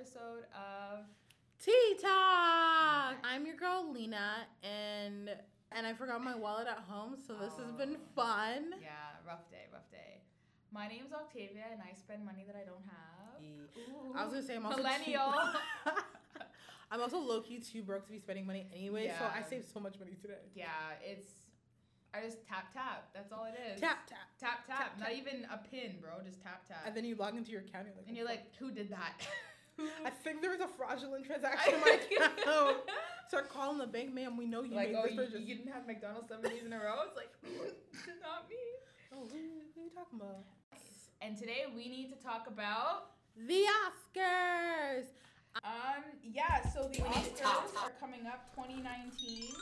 [0.00, 1.00] episode of
[1.62, 3.16] Tea Talk.
[3.22, 5.30] I'm your girl Lena, and
[5.72, 8.08] and I forgot my wallet at home, so this has been Oh.
[8.14, 8.74] fun.
[8.80, 8.88] Yeah,
[9.26, 10.22] rough day, rough day.
[10.72, 13.42] My name's Octavia, and I spend money that I don't have.
[13.42, 14.14] Ooh.
[14.16, 15.34] I was gonna say I'm also too- millennial.
[16.90, 19.44] I'm also low key too broke to be spending money anyway, so I Yeah.
[19.44, 20.38] saved so much money today.
[20.54, 21.26] yeah, it's.
[22.12, 23.10] I just tap tap.
[23.14, 23.80] That's all it is.
[23.80, 24.78] Tap tap, tap, tap.
[24.78, 25.16] Tap, Not tap.
[25.16, 26.20] even a pin, bro.
[26.24, 26.82] Just tap tap.
[26.86, 27.86] and then you log into your account.
[27.86, 29.12] You're like, and "Oh, you're like, who did that?
[29.80, 29.88] Who?
[30.06, 32.76] I think there was a fraudulent transaction in my account.
[33.28, 34.36] Start calling the bank, ma'am.
[34.36, 35.40] We know you like, made oh, this you, purchase.
[35.46, 37.06] you didn't have McDonald's seven days in a row.
[37.06, 37.30] It's like,
[38.22, 38.56] not me.
[39.12, 39.38] oh, who,
[39.74, 40.44] who you talking about?
[41.22, 45.04] And today we need to talk about The Oscars.
[45.64, 49.52] um yeah, so the We Oscars are coming up 2019.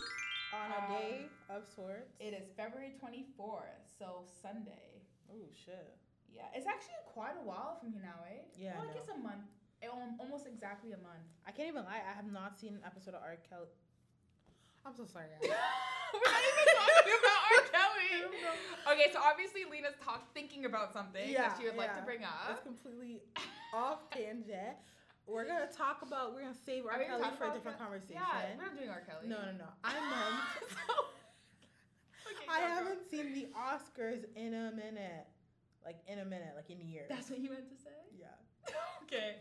[0.54, 2.14] On a Um, day of sorts.
[2.20, 5.02] It is February 24th, so Sunday.
[5.30, 5.92] Oh shit.
[6.32, 8.40] Yeah, it's actually quite a while from here now, eh?
[8.56, 9.44] Yeah, Well, I I guess a month.
[9.84, 11.26] Al- Almost exactly a month.
[11.46, 12.02] I can't even lie.
[12.02, 13.36] I have not seen an episode of R.
[13.48, 13.70] Kelly.
[14.86, 15.26] I'm so sorry.
[15.42, 17.62] We're not even talking about R.
[17.70, 18.12] Kelly.
[18.88, 22.04] Okay, so obviously Lena's talk thinking about something Yeah, that she would like to yeah.
[22.08, 22.64] bring That's up.
[22.64, 23.20] completely
[23.74, 24.80] off tangent.
[25.28, 26.32] We're gonna talk about.
[26.32, 26.96] We're gonna save R.
[26.96, 28.16] Kelly for a different conversation.
[28.16, 29.02] Yeah, we're not doing R.
[29.04, 29.28] Kelly.
[29.28, 29.68] No, no, no.
[29.84, 30.72] I meant.
[32.24, 32.66] Okay, I go.
[32.80, 35.28] haven't seen the Oscars in a minute.
[35.84, 37.06] Like in a minute, like in years.
[37.10, 37.92] That's what you meant to say.
[38.18, 38.26] yeah.
[39.04, 39.36] okay.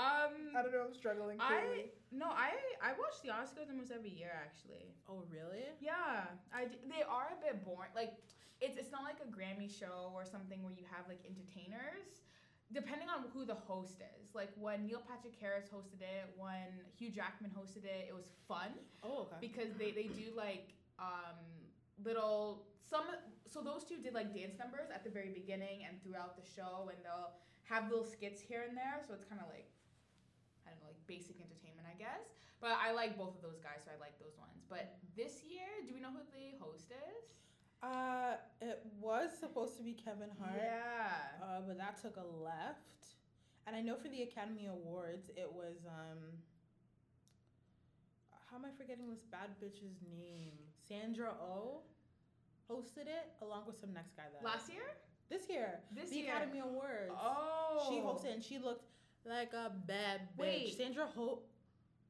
[0.00, 0.56] Um.
[0.56, 0.88] I don't know.
[0.88, 1.36] I'm struggling.
[1.40, 4.96] I no, I I watch the Oscars almost every year actually.
[5.08, 5.68] Oh really?
[5.80, 7.92] Yeah, I d- they are a bit boring.
[7.94, 8.16] Like
[8.64, 12.24] it's it's not like a Grammy show or something where you have like entertainers.
[12.72, 17.10] Depending on who the host is, like when Neil Patrick Harris hosted it, when Hugh
[17.10, 18.70] Jackman hosted it, it was fun
[19.02, 19.38] Oh okay.
[19.42, 21.34] because they they do like um
[22.04, 23.06] little some
[23.50, 26.86] so those two did like dance numbers at the very beginning and throughout the show
[26.94, 27.34] and they'll
[27.66, 29.66] have little skits here and there so it's kind of like
[30.66, 32.22] I don't know like basic entertainment I guess
[32.62, 34.84] but I like both of those guys so I like those ones but
[35.18, 37.26] this year do we know who the host is
[37.82, 40.60] Uh, it was supposed to be Kevin Hart.
[40.60, 43.02] yeah Uh, but that took a left.
[43.66, 46.20] And I know for the Academy Awards, it was um.
[48.50, 50.58] How am I forgetting this bad bitch's name?
[50.88, 51.80] Sandra O.
[52.70, 54.86] Hosted it along with some next guy that last year
[55.28, 57.10] this year this the year Academy Awards.
[57.16, 58.84] oh She hosted and she looked
[59.26, 60.40] like a bad bitch.
[60.40, 60.76] Wait.
[60.78, 61.40] Sandra Ho.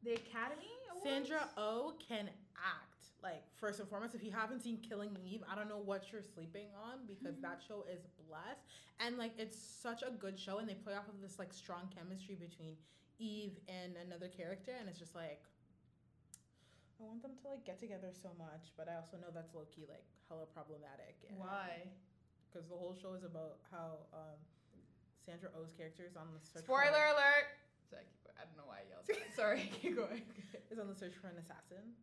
[0.02, 1.04] the Academy Awards?
[1.04, 2.86] Sandra O can act.
[3.22, 6.22] Like first and foremost, if you haven't seen Killing Eve, I don't know what you're
[6.22, 7.42] sleeping on because Mhm.
[7.42, 8.64] that show is blessed.
[8.98, 11.88] And like it's such a good show and they play off of this like strong
[11.94, 12.76] chemistry between
[13.18, 15.42] Eve and another character and it's just like
[16.98, 19.64] I want them to like get together so much, but I also know that's low
[19.74, 21.16] key like hella problematic.
[21.28, 21.88] And, why
[22.50, 24.36] Because the whole show is about how um,
[25.30, 27.46] Sandra Oh's character is on the search for- spoiler alert
[27.90, 28.34] Sorry, keep going.
[28.38, 29.30] I don't know why I yelled that.
[29.38, 30.22] sorry keep going
[30.74, 31.94] is on the search for an assassin,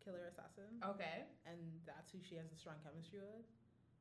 [0.00, 0.68] killer assassin.
[0.96, 3.44] okay and that's who she has a strong chemistry with.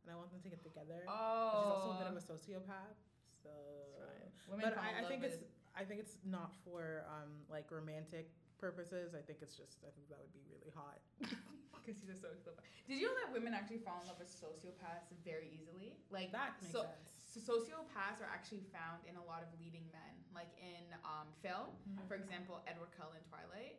[0.07, 1.03] And I want them to get together.
[1.11, 2.95] Oh, But she's also a bit of a sociopath,
[3.43, 3.51] so.
[3.51, 4.31] That's right.
[4.47, 5.43] Women But I, I think with- it's
[5.75, 8.31] I think it's not for um like romantic
[8.63, 9.11] purposes.
[9.11, 11.03] I think it's just I think that would be really hot.
[11.19, 12.63] because he's a sociopath.
[12.87, 15.99] Did you know that women actually fall in love with sociopaths very easily?
[16.11, 17.18] Like That makes so, sense.
[17.29, 21.69] So sociopaths are actually found in a lot of leading men, like in um, film.
[21.85, 22.07] Mhm.
[22.09, 23.77] For example, Edward Cullen Twilight.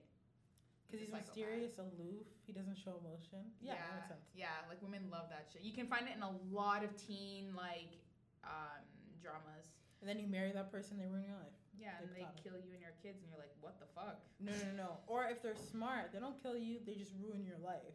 [0.86, 2.26] Because he's mysterious, aloof.
[2.46, 3.46] He doesn't show emotion.
[3.62, 4.26] Yeah, that makes sense.
[4.34, 5.62] yeah, like women love that shit.
[5.62, 7.94] You can find it in a lot of teen like
[8.42, 8.82] um,
[9.22, 9.70] dramas.
[10.00, 11.54] And then you marry that person, they ruin your life.
[11.78, 14.18] Yeah, and they kill you and your kids, and you're like, what the fuck?
[14.40, 14.90] No, no, no, no.
[15.06, 16.80] Or if they're smart, they don't kill you.
[16.84, 17.94] They just ruin your life.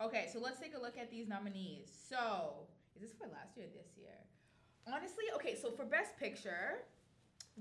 [0.00, 1.88] Okay, so let's take a look at these nominees.
[2.08, 4.12] So, is this for last year or this year?
[4.86, 6.84] Honestly, okay, so for Best Picture,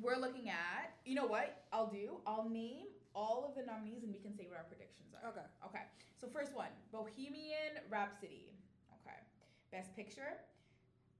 [0.01, 2.19] we're looking at, you know what I'll do?
[2.27, 5.29] I'll name all of the nominees and we can say what our predictions are.
[5.29, 5.47] Okay.
[5.65, 5.85] Okay,
[6.19, 8.51] so first one Bohemian Rhapsody.
[9.01, 9.15] Okay.
[9.71, 10.35] Best Picture,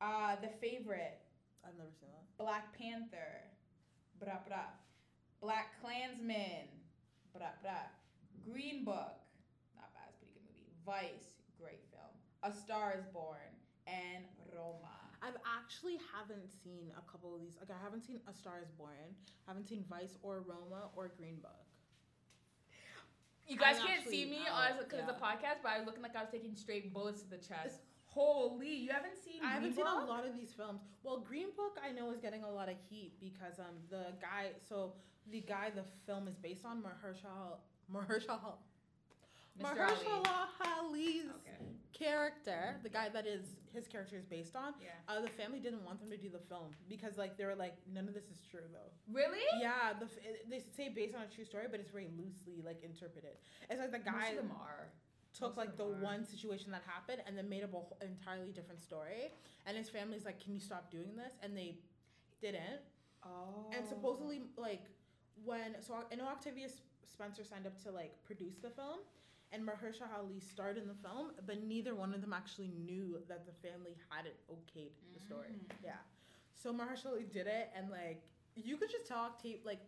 [0.02, 1.20] uh, The Favorite,
[1.64, 2.28] I've never seen that.
[2.38, 3.40] Black Panther,
[4.20, 4.68] bra bra.
[5.42, 6.68] BlacKkKlansman,
[7.34, 7.88] bra bra.
[8.44, 9.16] Green Book,
[9.76, 10.75] not bad, it's a pretty good movie.
[10.86, 12.14] Vice, great film.
[12.44, 13.52] A Star is Born,
[13.88, 14.94] and Roma.
[15.22, 17.58] I've actually haven't seen a couple of these.
[17.60, 19.18] Like I haven't seen A Star Is Born.
[19.48, 21.66] I haven't seen Vice or Roma or Green Book.
[23.48, 25.26] You guys I'm can't see actually me out, because it's a yeah.
[25.26, 27.82] podcast, but I was looking like I was taking straight bullets to the chest.
[28.06, 30.82] Holy, you haven't seen I haven't Green seen a lot of these films.
[31.04, 34.54] Well, Green Book I know is getting a lot of heat because um the guy
[34.68, 34.94] so
[35.32, 37.58] the guy the film is based on Mahershala
[37.92, 38.58] Mahershala
[39.60, 39.66] Mr.
[39.66, 39.76] Ali.
[39.76, 40.48] Mahershala
[40.80, 41.58] Ali's Okay.
[41.94, 44.92] character, the guy that is his character is based on, Yeah.
[45.08, 47.76] uh, the family didn't want them to do the film because like they were like
[47.88, 48.92] none of this is true though.
[49.12, 49.44] Really?
[49.60, 50.08] Yeah, the
[50.50, 53.38] they say based on a true story, but it's very loosely like interpreted.
[53.70, 54.90] It's like the Most guy of them are.
[55.34, 56.02] took most like the are.
[56.02, 59.32] one situation that happened and then made up a whole, entirely different story.
[59.66, 61.80] And his family's like, "Can you stop doing this?" And they
[62.42, 62.82] didn't.
[63.24, 63.70] Oh.
[63.74, 64.84] And supposedly, like
[65.44, 66.70] when so I know Octavia
[67.06, 69.00] Spencer signed up to like produce the film,
[69.52, 73.46] and Mahershala Ali starred in the film, but neither one of them actually knew that
[73.46, 75.54] the family hadn't okayed the story.
[75.54, 75.72] Mm.
[75.84, 76.02] Yeah.
[76.54, 78.22] So Mahershala Ali did it, and like
[78.56, 79.80] you could just tell Octavia like.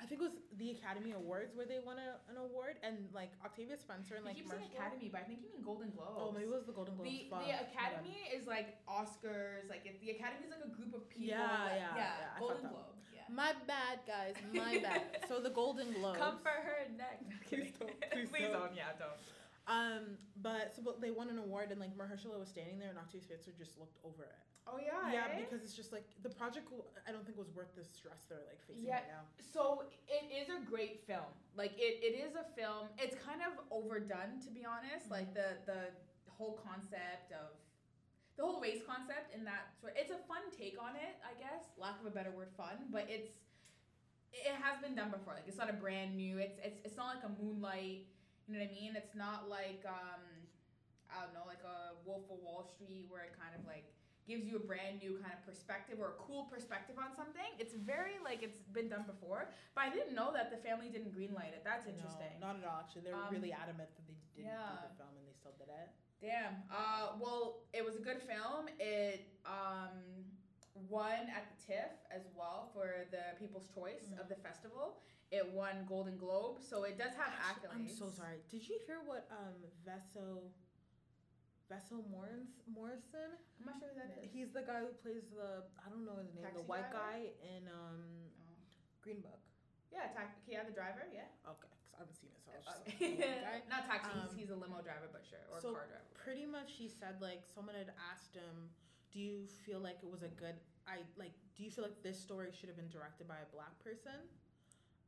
[0.00, 3.30] I think it was the Academy Awards where they won a, an award, and like
[3.44, 6.18] Octavia Spencer and like you keep saying Academy, but I think you mean Golden Globes.
[6.18, 7.10] Oh, maybe it was the Golden Globes.
[7.10, 7.46] The, Fuck.
[7.46, 7.54] the.
[7.62, 9.70] Academy is like Oscars.
[9.70, 11.38] Like it, the Academy is like a group of people.
[11.38, 12.66] Yeah, that- yeah, yeah, I Golden.
[12.70, 12.94] Globe.
[13.32, 14.34] My bad, guys.
[14.52, 15.02] My bad.
[15.28, 16.18] So the Golden Globes.
[16.18, 17.26] Come for her next.
[17.48, 18.52] Please don't, please Please don't.
[18.52, 18.76] don't.
[18.76, 19.16] Yeah, don't.
[19.66, 22.98] Um, but so but they won an award, and like Mahershala was standing there, and
[22.98, 24.36] Octavia Spencer just looked over it.
[24.68, 25.08] Oh yeah.
[25.12, 25.40] yeah, eh?
[25.44, 26.68] because it's just like the project.
[27.08, 29.00] I don't think was worth the stress they're like facing Yeah.
[29.00, 29.24] right now.
[29.40, 31.28] So it is a great film.
[31.56, 32.88] Like it, it is a film.
[33.00, 35.08] It's kind of overdone to be honest.
[35.10, 35.88] Like the the
[36.28, 37.56] whole concept of
[38.36, 39.94] the whole race concept in that sort.
[39.96, 41.70] It's a fun take on it, I guess.
[41.78, 42.90] Lack of a better word, fun.
[42.90, 43.30] But it's
[44.34, 45.34] it has been done before.
[45.34, 46.38] Like it's not a brand new.
[46.38, 48.10] It's it's it's not like a Moonlight.
[48.46, 48.92] You know what I mean?
[48.98, 50.22] It's not like um
[51.10, 53.86] I don't know like a Wolf of Wall Street where it kind of like
[54.26, 57.46] gives you a brand new kind of perspective or a cool perspective on something.
[57.60, 61.12] It's very like it's been done before, but I didn't know that the family didn't
[61.14, 61.60] greenlight it.
[61.62, 62.34] That's interesting.
[62.40, 62.80] No, not at all.
[62.82, 64.80] Actually, they were Um, really adamant that they didn't yeah.
[64.80, 65.88] do the film, and they still did it.
[66.24, 66.56] Damn.
[66.72, 68.72] Uh, well, it was a good film.
[68.80, 69.92] It um
[70.88, 75.04] won at the TIFF as well for the People's Choice of the festival.
[75.30, 77.76] It won Golden Globe, so it does have Actually, accolades.
[77.76, 78.40] I'm so sorry.
[78.50, 79.54] Did you hear what um
[79.84, 80.48] Vesso
[81.68, 83.36] Vesso Morris, Morrison?
[83.60, 84.30] I'm not sure who that is.
[84.32, 87.04] He's the guy who plays the I don't know his name, Taxi the white driver?
[87.04, 88.00] guy in um
[88.40, 88.56] Oh.
[89.04, 89.40] Green Book.
[89.92, 91.04] Yeah, ta- yeah, the driver.
[91.12, 91.28] Yeah.
[91.44, 93.38] Okay, I haven't seen it, so I was just like, Okay.
[93.38, 93.58] white guy.
[93.70, 94.10] Not taxi.
[94.10, 96.10] Um, he's, he's a limo driver, but sure, or so car driver.
[96.18, 98.70] pretty much he said like someone had asked him
[99.14, 100.58] do you feel like it was a good
[100.90, 103.70] i like do you feel like this story should have been directed by a black
[103.78, 104.26] person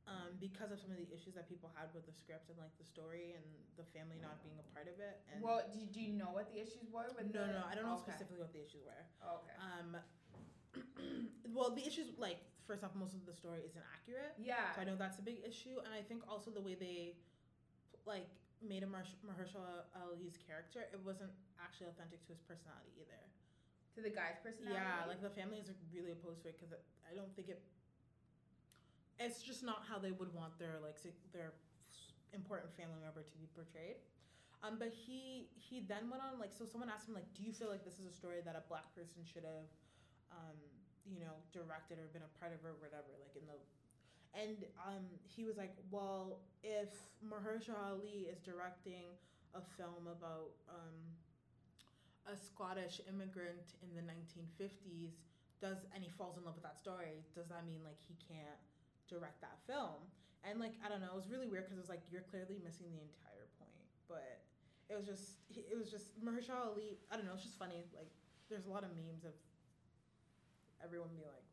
[0.06, 2.71] um, because of some of the issues that people had with the script and like
[2.79, 3.43] the story and
[3.75, 6.31] the family not being a part of it and well, do you, do you know
[6.31, 7.59] what the issues were with no the?
[7.59, 8.15] no i don't know Okay.
[8.15, 9.56] specifically what the issues were Okay.
[9.59, 9.88] um,
[11.56, 14.74] well the issues like first off most of the story isn't accurate yeah.
[14.74, 17.14] so I know that's a big issue, and I think also the way they
[18.06, 18.28] like
[18.62, 21.30] made a Mahersh- Mahershala Ali's character, it wasn't
[21.60, 23.20] actually authentic to his personality either.
[23.96, 24.76] To the guy's personality.
[24.76, 26.72] Yeah, like the family is really opposed to it because
[27.04, 27.64] I don't think it.
[29.16, 31.00] It's just not how they would want their like
[31.32, 31.56] their
[32.36, 33.96] important family member to be portrayed.
[34.60, 37.52] Um, but he he then went on like so someone asked him like, do you
[37.52, 39.68] feel like this is a story that a black person should have,
[40.32, 40.58] um,
[41.06, 43.58] you know, directed or been a part of or whatever like in the,
[44.35, 46.91] and um he was like, well, if
[47.25, 49.17] Mahershala Ali is directing
[49.55, 51.17] a film about um
[52.26, 55.14] a Scottish immigrant in the 1950s
[55.61, 58.59] does and he falls in love with that story does that mean like he can't
[59.09, 60.11] direct that film?
[60.44, 62.59] And like i don't know it was really weird because it was like you're clearly
[62.62, 64.38] missing the entire point but
[64.88, 68.11] it was just it was just Mahershala Ali i don't know it's just funny like
[68.49, 69.35] there's a lot of memes of
[70.83, 71.45] everyone be like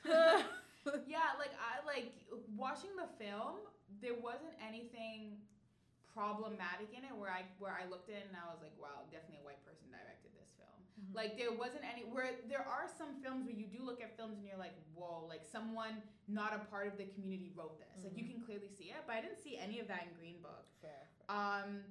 [1.06, 2.16] yeah, like I like
[2.56, 3.60] watching the film.
[4.00, 5.36] There wasn't anything
[6.08, 9.04] problematic in it where I where I looked at it and I was like, wow,
[9.12, 10.72] definitely a white person directed this film.
[10.96, 11.12] Mhm.
[11.12, 14.40] Like there wasn't any where there are some films where you do look at films
[14.40, 16.00] and you're like, whoa, like someone
[16.32, 18.00] not a part of the community wrote this.
[18.02, 18.32] Like you Mhm.
[18.32, 20.64] can clearly see it, but I didn't see any of that in Green Book.
[20.80, 21.28] fair, fair.
[21.28, 21.84] Um,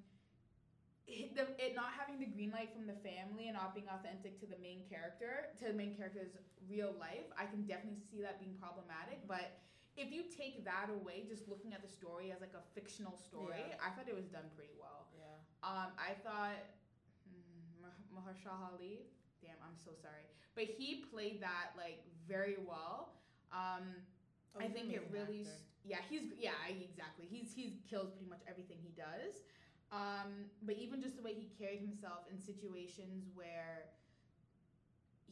[1.09, 4.39] it, the, it not having the green light from the family and not being authentic
[4.39, 6.31] to the main character, to the main character's
[6.69, 9.25] real life, I can definitely see that being problematic.
[9.27, 9.57] But
[9.97, 13.65] if you take that away, just looking at the story as like a fictional story,
[13.65, 13.81] Yeah.
[13.81, 15.09] I thought it was done pretty well.
[15.17, 15.33] yeah
[15.65, 16.61] Um, I thought
[17.81, 19.09] Mah- Mahershala Ali,
[19.41, 23.17] damn, I'm so sorry, but he played that like very well.
[23.51, 24.05] Um,
[24.57, 25.61] Oh, I think it really, actor.
[25.85, 27.27] yeah, he's yeah, exactly.
[27.29, 29.45] He's he's kills pretty much everything he does.
[29.91, 33.89] Um, but even just the way he carried himself in situations where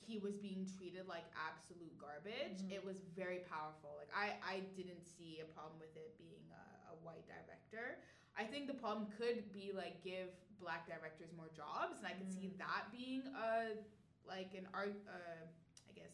[0.07, 2.71] he was being treated like absolute garbage, Mhm.
[2.71, 3.93] it was very powerful.
[3.97, 7.99] Like I I didn't see a problem with it being a, a white director.
[8.37, 12.31] I think the problem could be like give black directors more jobs, and I could
[12.31, 12.57] see Mm.
[12.57, 13.77] that being a
[14.25, 15.45] like an arg uh,
[15.89, 16.13] I guess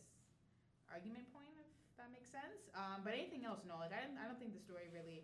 [0.89, 2.69] argument point if that makes sense.
[2.73, 3.77] Um, but anything else, no.
[3.77, 5.23] Like I, I don't think the story really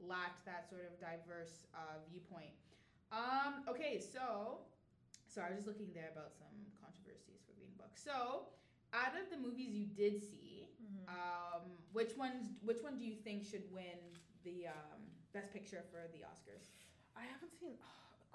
[0.00, 2.52] lacked that sort of diverse uh, viewpoint.
[3.12, 4.60] Um, okay, so
[5.30, 6.50] So I was just looking there about some
[6.82, 7.94] controversies for Green Book.
[7.94, 8.50] So,
[8.90, 11.06] out of the movies you did see, Mhm.
[11.06, 12.50] um, which ones?
[12.66, 13.98] Which one do you think should win
[14.42, 16.66] the um, best picture for the Oscars?
[17.14, 17.78] I haven't seen.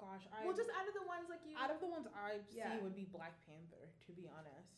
[0.00, 1.56] gosh, I well, just out of the ones like you.
[1.56, 2.80] out of the ones I see Yeah.
[2.80, 3.92] would be Black Panther.
[4.06, 4.72] To be honest,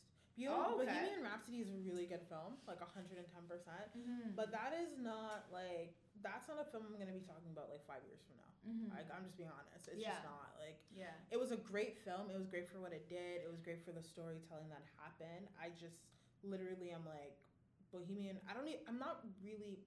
[0.47, 0.87] Oh, okay.
[0.87, 3.91] Bohemian Rhapsody is a really good film, like hundred and ten percent.
[3.99, 4.39] Mhm.
[4.39, 7.83] But that is not like that's not a film I'm gonna be talking about like
[7.91, 8.53] five years from now.
[8.71, 8.95] Mhm.
[8.95, 10.23] Like I'm just being honest, it's Yeah.
[10.23, 11.15] just not like yeah.
[11.35, 12.31] it was a great film.
[12.31, 13.43] It was great for what it did.
[13.43, 15.49] It was great for the storytelling that happened.
[15.59, 16.07] I just
[16.47, 17.35] literally am like
[17.91, 18.39] Bohemian.
[18.47, 18.69] I don't.
[18.87, 19.83] I'm not really.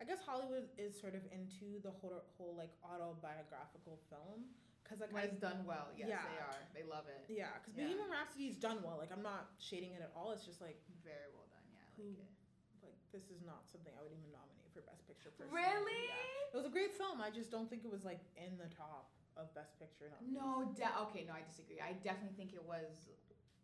[0.00, 4.50] I guess Hollywood is sort of into the whole whole like autobiographical film
[4.92, 6.20] because like When I it's done well, yes, Yeah.
[6.28, 6.60] they are.
[6.76, 7.24] They love it.
[7.32, 7.88] yeah because Yeah.
[7.88, 9.00] Bohemian Rhapsody is done well.
[9.00, 10.36] Like I'm not shading it at all.
[10.36, 11.64] It's just like Very well done.
[11.72, 12.84] Yeah, I like Who- it.
[12.84, 15.32] like this is not something I would even nominate for Best Picture.
[15.32, 15.56] Personally.
[15.64, 16.02] Really?
[16.12, 16.52] Yeah.
[16.52, 17.24] It was a great film.
[17.24, 19.08] I just don't think it was like in the top
[19.40, 20.12] of Best Picture.
[20.20, 21.80] No, de- okay, no, I disagree.
[21.80, 23.08] I definitely think it was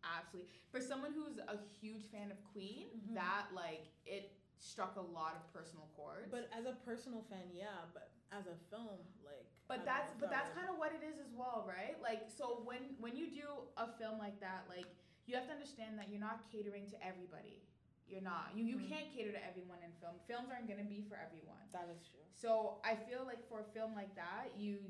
[0.00, 2.88] absolutely for someone who's a huge fan of Queen.
[2.88, 3.14] Mhm.
[3.20, 6.28] That like it struck a lot of personal chords.
[6.30, 7.84] But as a personal fan, yeah.
[7.92, 9.46] But as a film, like.
[9.68, 11.96] But that's know but that's kind of what it is as well, right?
[12.00, 14.88] Like so when when you do a film like that, like
[15.28, 17.60] you have to understand that you're not catering to everybody.
[18.08, 18.56] You're not.
[18.56, 18.88] You you Mhm.
[18.88, 20.16] can't cater to everyone in film.
[20.24, 21.60] Films aren't gonna be for everyone.
[21.72, 22.24] That is true.
[22.32, 24.80] So I feel like for a film like that, you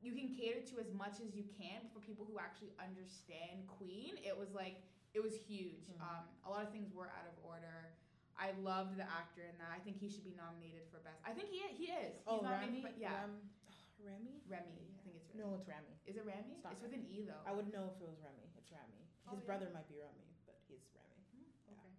[0.00, 4.16] you can cater to as much as you can for people who actually understand Queen.
[4.22, 4.80] It was like
[5.12, 5.90] it was huge.
[5.90, 6.00] Mhm.
[6.00, 7.92] Um, a lot of things were out of order.
[8.40, 9.68] I loved the actor in that.
[9.68, 11.20] I think he should be nominated for best.
[11.28, 12.16] I think he he is.
[12.16, 12.80] He's Oh, Remy.
[12.80, 13.44] for- yeah, Rem,
[14.08, 14.34] Remy.
[14.48, 14.80] Remy.
[14.96, 15.40] I think it's Remy.
[15.44, 15.94] No, it's Remy.
[16.08, 16.56] Is it Remy?
[16.56, 17.44] It's It's with an E though.
[17.44, 18.48] I would know if it was Remy.
[18.56, 19.04] It's Remy.
[19.28, 19.48] Oh, His yeah.
[19.52, 21.20] brother might be Remy, but he's Remy.
[21.36, 21.76] Yeah.
[21.76, 21.92] Okay.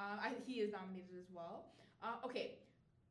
[0.00, 1.68] Um, I, he is nominated as well.
[2.00, 2.56] Uh, okay.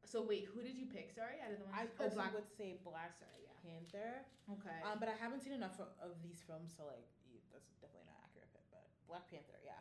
[0.03, 1.13] So wait, who did you pick?
[1.13, 1.77] Sorry, the ones.
[1.77, 2.33] I oh, Black.
[2.33, 3.53] would say Black Sorry, yeah.
[3.61, 4.25] Panther.
[4.57, 4.79] Okay.
[4.81, 7.05] Um, but I haven't seen enough of, of these films so like.
[7.53, 9.79] That's definitely not accurate but Black Panther, yeah.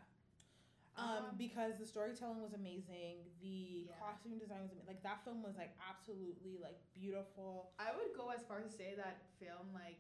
[1.00, 3.99] Um, Um, because the storytelling was amazing, the Yeah.
[3.99, 4.87] costume design was amazing.
[4.87, 7.73] Like that film was like absolutely like beautiful.
[7.78, 9.97] I would go as far as to say that film like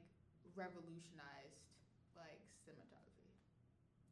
[0.54, 1.64] revolutionized
[2.16, 3.32] like cinematography.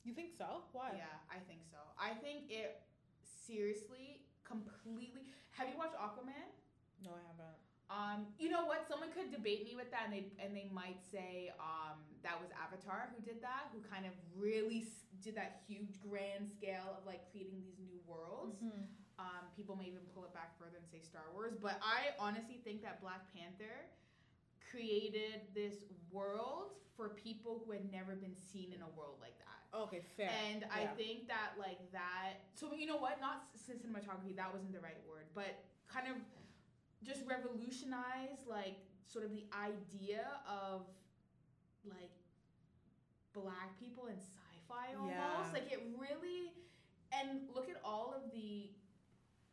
[0.04, 0.64] You think so?
[0.73, 0.92] Why?
[0.97, 1.78] Yeah, I think so.
[1.99, 2.80] I think it
[3.21, 5.35] seriously completely.
[5.52, 6.49] Have you watched Aquaman?
[7.04, 7.61] No, I haven't.
[7.90, 8.85] Um, you know what?
[8.88, 12.50] Someone could debate me with that, and they and they might say um, that was
[12.52, 17.07] Avatar who did that, who kind of really s- did that huge grand scale of
[17.09, 18.61] like creating these new worlds.
[18.61, 18.87] Mhm.
[19.18, 22.61] Um, people may even pull it back further and say Star Wars, but I honestly
[22.62, 23.88] think that Black Panther
[24.71, 25.75] created this
[26.12, 29.76] world for people who had never been seen in a world like that.
[29.76, 30.30] Okay, fair.
[30.49, 32.40] And I think that like that.
[32.54, 33.21] So you know what?
[33.21, 34.37] Not cinematography.
[34.37, 36.16] That wasn't the right word, but kind of
[37.05, 38.76] just revolutionize like
[39.07, 40.83] sort of the idea of
[41.85, 42.12] like
[43.33, 45.14] black people in sci-fi almost.
[45.14, 45.52] Yeah.
[45.52, 46.52] Like it really.
[47.09, 48.69] And look at all of the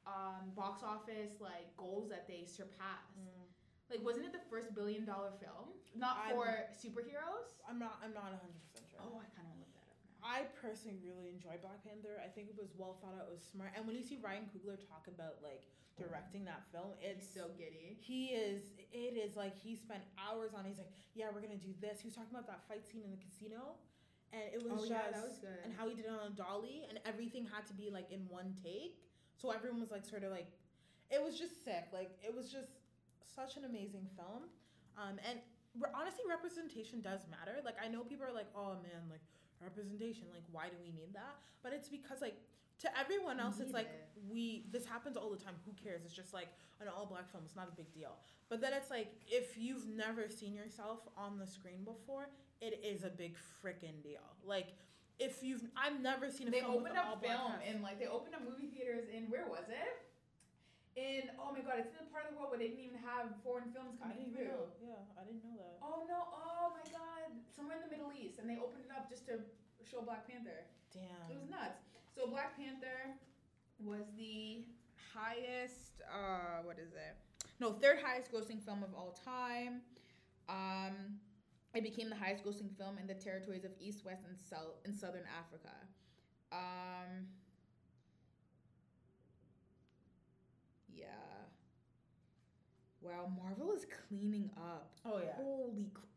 [0.05, 3.15] um, box office like goals that they surpassed.
[3.15, 3.47] Mm.
[3.89, 5.77] Like, wasn't it the first billion dollar film?
[5.93, 7.61] Not I'm- for superheroes.
[7.69, 8.01] I'm not.
[8.03, 8.99] I'm not 100 percent sure.
[9.01, 10.25] Oh, I kind of want to look that up now.
[10.25, 12.17] I personally really enjoyed Black Panther.
[12.19, 13.29] I think it was well thought out.
[13.29, 13.71] It was smart.
[13.77, 17.47] And when you see Ryan Coogler talk about like directing that film, It's it's so
[17.57, 17.97] giddy.
[17.99, 18.63] he is.
[18.91, 20.65] It is like he spent hours on.
[20.65, 20.69] it.
[20.69, 21.99] He's like, yeah, we're gonna do this.
[22.03, 23.79] He was talking about that fight scene in the casino,
[24.35, 25.55] and it was Oh, just yeah, that was good.
[25.63, 28.27] and how he did it on a dolly, and everything had to be like in
[28.27, 28.99] one take.
[29.39, 30.47] So everyone was like, sort of like,
[31.11, 31.87] it was just sick.
[31.91, 32.71] Like it was just
[33.23, 34.47] such an amazing film.
[34.99, 35.39] Um, and
[35.95, 37.59] honestly, representation does matter.
[37.63, 39.23] Like I know people are like, oh man, like
[39.63, 40.27] representation.
[40.31, 41.39] Like why do we need that?
[41.63, 42.35] But it's because like
[42.82, 43.89] to everyone else, it's like
[44.29, 45.55] we this happens all the time.
[45.65, 46.01] Who cares?
[46.05, 46.50] It's just like
[46.82, 47.44] an all black film.
[47.46, 48.15] It's not a big deal.
[48.50, 52.27] But then it's like if you've never seen yourself on the screen before,
[52.62, 54.25] it is a big freaking deal.
[54.44, 54.75] Like
[55.20, 58.36] if you've, I've never seen a They film opened up film and like they opened
[58.36, 60.03] up movie theaters in where was it?
[60.96, 63.03] In oh my god, it's in the part of the world where they didn't even
[63.03, 64.51] have foreign films I coming didn't through.
[64.51, 64.75] know.
[64.79, 65.75] Yeah, I didn't know that.
[65.84, 66.20] Oh no!
[66.32, 67.36] Oh my god!
[67.51, 69.44] Somewhere in the Middle East, and they opened it up just to
[69.84, 70.63] show Black Panther.
[70.96, 71.27] Damn.
[71.27, 71.94] It was nuts.
[72.15, 73.13] So Black Panther
[73.79, 74.63] was the
[75.13, 76.01] highest.
[76.10, 77.17] Uh, what is it?
[77.60, 79.81] No, third highest grossing film of all time.
[80.48, 81.19] Um,
[81.74, 84.93] it became the highest grossing film in the territories of East, West, and South in
[84.93, 85.75] Southern Africa.
[86.53, 87.27] Um,
[90.93, 91.05] yeah.
[93.01, 94.93] Wow, Marvel is cleaning up.
[95.05, 95.36] Oh yeah.
[95.36, 96.14] Holy crap.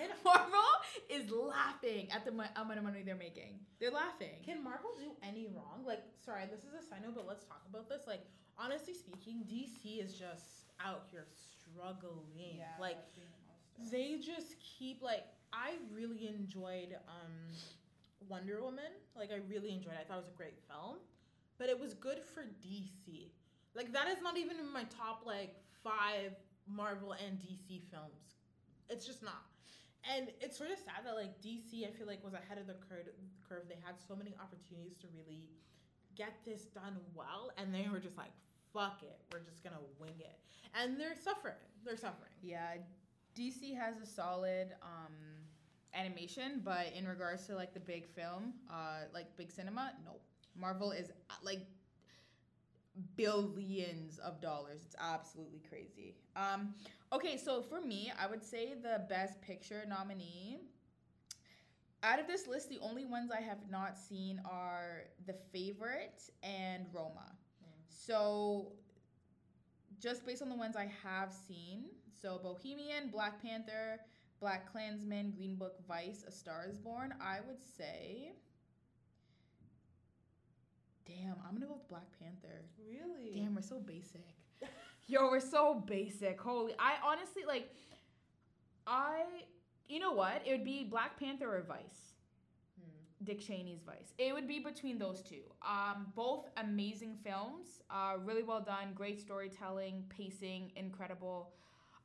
[0.00, 0.70] Can Marvel
[1.08, 3.60] is laughing at the mo- amount of money they're making.
[3.78, 4.40] They're laughing.
[4.44, 5.84] Can Marvel do any wrong?
[5.86, 8.02] Like, sorry, this is a side note, but let's talk about this.
[8.06, 8.24] Like,
[8.58, 12.56] honestly speaking, DC is just out here struggling.
[12.56, 12.96] Yeah, like,
[13.92, 17.32] they just keep like I really enjoyed um,
[18.28, 18.92] Wonder Woman.
[19.16, 20.00] Like I really enjoyed it.
[20.00, 20.96] I thought it was a great film,
[21.58, 23.30] but it was good for DC.
[23.74, 26.32] Like that is not even in my top like five
[26.66, 28.36] Marvel and DC films.
[28.88, 29.49] It's just not.
[30.08, 32.74] And it's sort of sad that like DC, I feel like was ahead of the
[32.88, 33.12] cur-
[33.48, 33.64] curve.
[33.68, 35.48] They had so many opportunities to really
[36.16, 38.32] get this done well, and they were just like,
[38.72, 40.38] "Fuck it, we're just gonna wing it,"
[40.74, 41.60] and they're suffering.
[41.84, 42.32] They're suffering.
[42.42, 42.76] Yeah,
[43.34, 45.14] DC has a solid um,
[45.94, 50.12] animation, but in regards to like the big film, uh, like big cinema, no.
[50.56, 51.60] Marvel is uh, like
[53.16, 54.82] billions of dollars.
[54.84, 56.16] It's absolutely crazy.
[56.36, 56.74] Um,
[57.12, 60.58] okay, so for me, I would say the best picture nominee.
[62.02, 66.86] Out of this list, the only ones I have not seen are The Favorite and
[66.92, 67.30] Roma.
[67.62, 67.84] Mm.
[67.88, 68.72] So,
[70.00, 71.90] just based on the ones I have seen,
[72.22, 74.00] so Bohemian, Black Panther,
[74.42, 78.32] BlacKkKlansman, Green Book, Vice, A Star Is Born, I would say.
[81.06, 82.62] Damn, I'm gonna go with Black Panther.
[82.78, 83.42] Really?
[83.42, 84.39] Damn, we're so basic.
[85.10, 86.40] Yo, we're so basic.
[86.40, 87.74] Holy, I honestly like.
[88.86, 89.22] I,
[89.88, 90.40] you know what?
[90.46, 92.14] It would be Black Panther or Vice.
[92.80, 93.24] Hmm.
[93.24, 94.14] Dick Cheney's Vice.
[94.18, 95.42] It would be between those two.
[95.68, 97.82] Um, both amazing films.
[97.90, 98.92] Uh, really well done.
[98.94, 101.54] Great storytelling, pacing, incredible.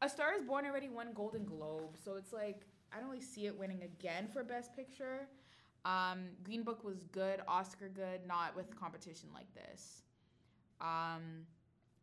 [0.01, 3.45] A Star Is Born already won Golden Globe, so it's like I don't really see
[3.45, 5.27] it winning again for Best Picture.
[5.85, 10.01] Um, Green Book was good, Oscar good, not with competition like this.
[10.81, 11.45] Um,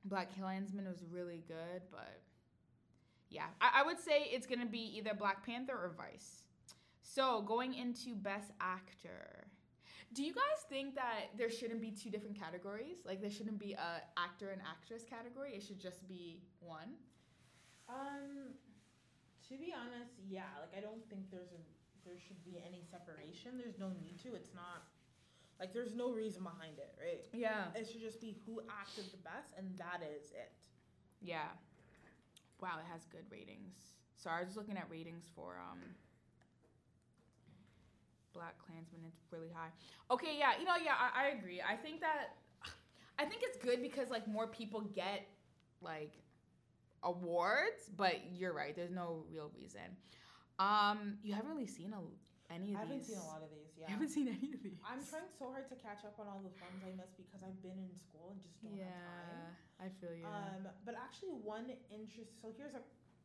[0.09, 2.21] BlacKkKlansman was really good, but
[3.31, 6.45] yeah, I, I would say it's gonna be either Black Panther or Vice.
[7.03, 9.47] So going into Best Actor,
[10.15, 12.99] do you guys think that there shouldn't be two different categories?
[13.05, 15.55] Like there shouldn't be a actor and actress category.
[15.55, 17.01] It should just be one.
[17.89, 18.53] Um,
[19.49, 20.53] to be honest, yeah.
[20.61, 21.63] Like I don't think there's a
[22.05, 23.57] there should be any separation.
[23.57, 24.35] There's no need to.
[24.35, 24.85] It's not
[25.63, 27.23] like there's no reason behind it, right?
[27.33, 27.71] Yeah.
[27.77, 30.51] It should just be who acted the best, and that is it.
[31.21, 31.55] Yeah.
[32.61, 33.79] Wow, it has good ratings.
[34.17, 35.79] Sorry, I was just looking at ratings for um
[38.35, 39.07] BlacKkKlansman.
[39.07, 39.71] It's really high.
[40.11, 41.63] Okay, yeah, you know, yeah, I, I agree.
[41.63, 42.35] I think that
[43.21, 45.29] I think it's good because like more people get
[45.81, 46.15] like
[47.05, 48.75] awards, but you're right.
[48.75, 49.95] There's no real reason.
[50.59, 52.77] Um, you haven't really seen a, any of these.
[52.77, 53.07] I haven't these.
[53.07, 53.72] seen a lot of these.
[53.83, 53.89] Yeah.
[53.91, 54.79] You haven't seen any of these.
[54.87, 57.59] I'm trying so hard to catch up on all the films I missed because I've
[57.67, 59.59] been in school and just don't Yeah, have time.
[59.83, 60.23] I feel you.
[60.23, 62.39] Um, but actually, one interest.
[62.39, 62.85] So here's a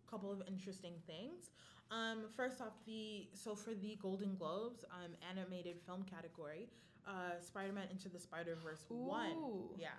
[0.10, 1.54] couple of interesting things.
[1.94, 6.68] Um, first off, the so for the Golden Globes, um, animated film category,
[7.06, 9.70] uh, Spider-Man Into the Spider-Verse won.
[9.78, 9.94] Yeah.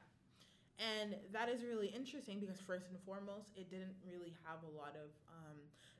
[0.79, 4.95] And that is really interesting because first and foremost, it didn't really have a lot
[4.95, 5.59] of um,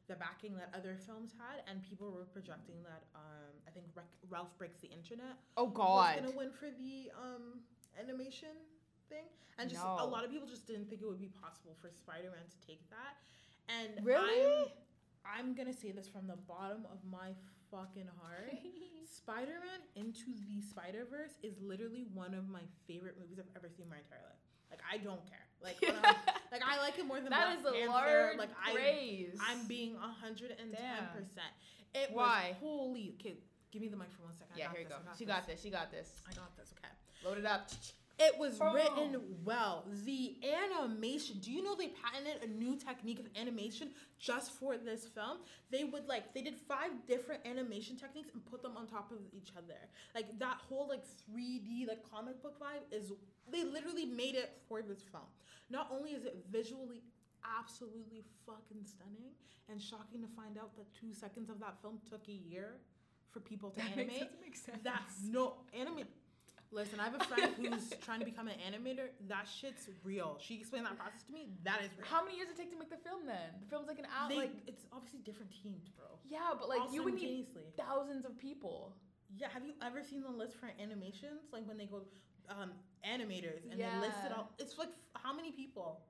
[0.09, 4.19] the backing that other films had, and people were projecting that um, I think Rec-
[4.29, 7.61] Ralph Breaks the Internet oh God, was gonna win for the um,
[8.01, 8.57] animation
[9.09, 9.97] thing, and just No.
[10.01, 12.81] a lot of people just didn't think it would be possible for Spider-Man to take
[12.91, 13.21] that.
[13.69, 14.73] And Really?
[15.25, 17.37] I'm, I'm gonna say this from the bottom of my
[17.71, 18.49] fucking heart.
[19.05, 23.91] Spider-Man Into the Spider-Verse is literally one of my favorite movies I've ever seen in
[23.91, 24.41] my entire life.
[24.71, 25.45] Like I don't care.
[25.63, 26.15] Like I,
[26.53, 27.89] like I like it more than that Black is a Panther.
[27.93, 29.39] large Like I praise.
[29.41, 31.53] I'm being hundred and ten percent.
[31.95, 32.57] It Why?
[32.61, 33.15] was holy.
[33.19, 33.35] Okay,
[33.73, 34.57] give me the mic for one second.
[34.57, 35.13] Yeah, here you this, go.
[35.19, 35.35] She this.
[35.35, 35.63] got this.
[35.63, 36.09] She got this.
[36.31, 36.73] I got this.
[36.79, 36.93] Okay.
[37.25, 37.71] Load it up.
[38.19, 39.85] It was written well.
[40.05, 41.39] The animation.
[41.41, 45.39] Do you know they patented a new technique of animation just for this film?
[45.71, 49.19] They would like they did five different animation techniques and put them on top of
[49.33, 49.79] each other.
[50.15, 53.13] Like that whole like 3D like comic book vibe is
[53.51, 55.25] they literally made it for this film.
[55.71, 57.03] Not only is it visually
[57.61, 59.31] absolutely fucking stunning
[59.71, 62.81] and shocking to find out that 2 seconds of that film took a year
[63.31, 64.31] for people to animate.
[64.43, 64.79] Makes sense.
[64.83, 66.05] That's no anime.
[66.71, 69.09] Listen, I have a friend who's trying to become an animator.
[69.29, 70.37] That shit's real.
[70.41, 71.49] She explained that process to me.
[71.65, 72.07] That is real.
[72.07, 73.57] How many years did it take to make the film then?
[73.61, 74.29] The film's like an hour.
[74.29, 76.07] They, like it's obviously different teams, bro.
[76.29, 78.93] yeah, but like All you would need thousands of people.
[79.37, 81.53] Yeah, have you ever seen the list for animations?
[81.53, 82.03] Like when they go
[82.49, 82.73] um,
[83.07, 84.51] animators and they list it all.
[84.59, 86.01] It's like f- how many people?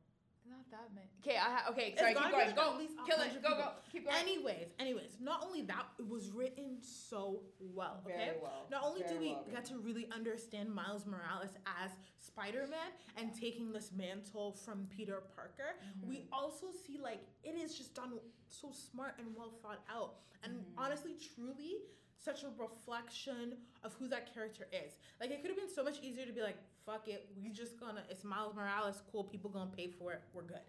[0.49, 1.09] Not that many.
[1.25, 1.95] Okay, I ha- okay.
[1.99, 2.55] Sorry, keep going.
[2.55, 2.73] Go.
[2.73, 3.29] at least Kill it.
[3.43, 3.49] Go.
[3.49, 3.57] people.
[3.57, 3.69] Go.
[3.93, 4.17] Keep going.
[4.19, 7.41] Anyways, anyways, not only that, it was written so
[7.75, 8.01] well.
[8.07, 8.17] Okay.
[8.17, 8.67] Very well.
[8.71, 11.51] Not only do we well get to really understand Miles Morales
[11.83, 16.09] as Spider Man and taking this mantle from Peter Parker, Mm-hmm.
[16.09, 18.13] we also see like it is just done
[18.49, 20.15] so smart and well thought out.
[20.45, 20.65] And Mhm.
[20.79, 21.83] honestly, truly,
[22.17, 24.99] such a reflection of who that character is.
[25.21, 26.57] Like it could have been so much easier to be like,
[26.89, 30.43] fuck it, we just gonna it's Miles Morales, cool, people gonna pay for it, we're
[30.43, 30.65] good.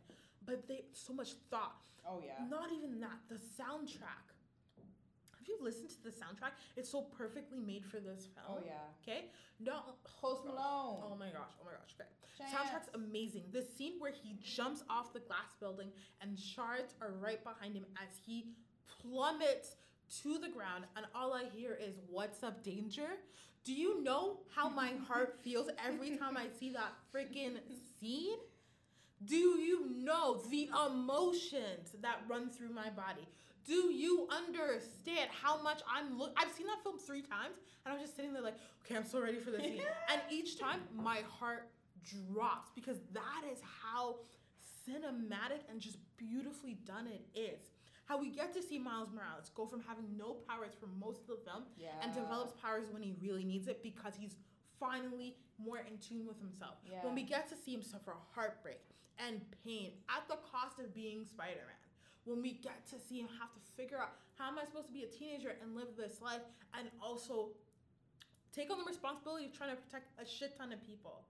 [0.45, 1.85] But they so much thought.
[2.05, 2.45] Oh yeah.
[2.49, 4.27] Not even that, the soundtrack
[5.41, 8.59] If you've listened to the soundtrack, it's so perfectly made for this film.
[8.59, 8.73] Oh yeah.
[9.01, 9.25] Okay.
[9.59, 9.79] No.
[10.21, 11.01] Post Malone.
[11.03, 11.53] Oh my gosh.
[11.61, 11.95] Oh my gosh.
[11.99, 12.09] Okay.
[12.37, 12.51] Chance.
[12.53, 13.43] Soundtrack's amazing.
[13.51, 15.89] The scene where he jumps off the glass building
[16.21, 18.53] and shards are right behind him as he
[19.01, 19.75] plummets
[20.23, 23.09] to the ground, and all I hear is "What's up, danger?"
[23.63, 27.57] Do you know how my heart feels every time I see that freaking
[27.99, 28.37] scene?
[29.25, 33.27] Do you know the emotions that run through my body?
[33.65, 36.33] Do you understand how much I'm look?
[36.37, 39.21] I've seen that film three times, and I'm just sitting there like, okay, I'm so
[39.21, 39.81] ready for this scene.
[40.11, 41.69] and each time, my heart
[42.31, 44.15] drops because that is how
[44.87, 47.59] cinematic and just beautifully done it is.
[48.09, 51.27] How we get to see Miles Morales go from having no powers for most of
[51.27, 51.93] the film Yeah.
[52.01, 54.35] and develops powers when he really needs it because he's
[54.79, 56.77] finally more in tune with himself.
[56.89, 57.05] Yeah.
[57.05, 58.81] When we get to see him suffer heartbreak
[59.19, 61.75] and pain at the cost of being Spider Man.
[62.25, 64.93] When we get to see him have to figure out how am I supposed to
[64.93, 66.41] be a teenager and live this life
[66.73, 67.49] and also
[68.51, 71.25] take on the responsibility of trying to protect a shit ton of people.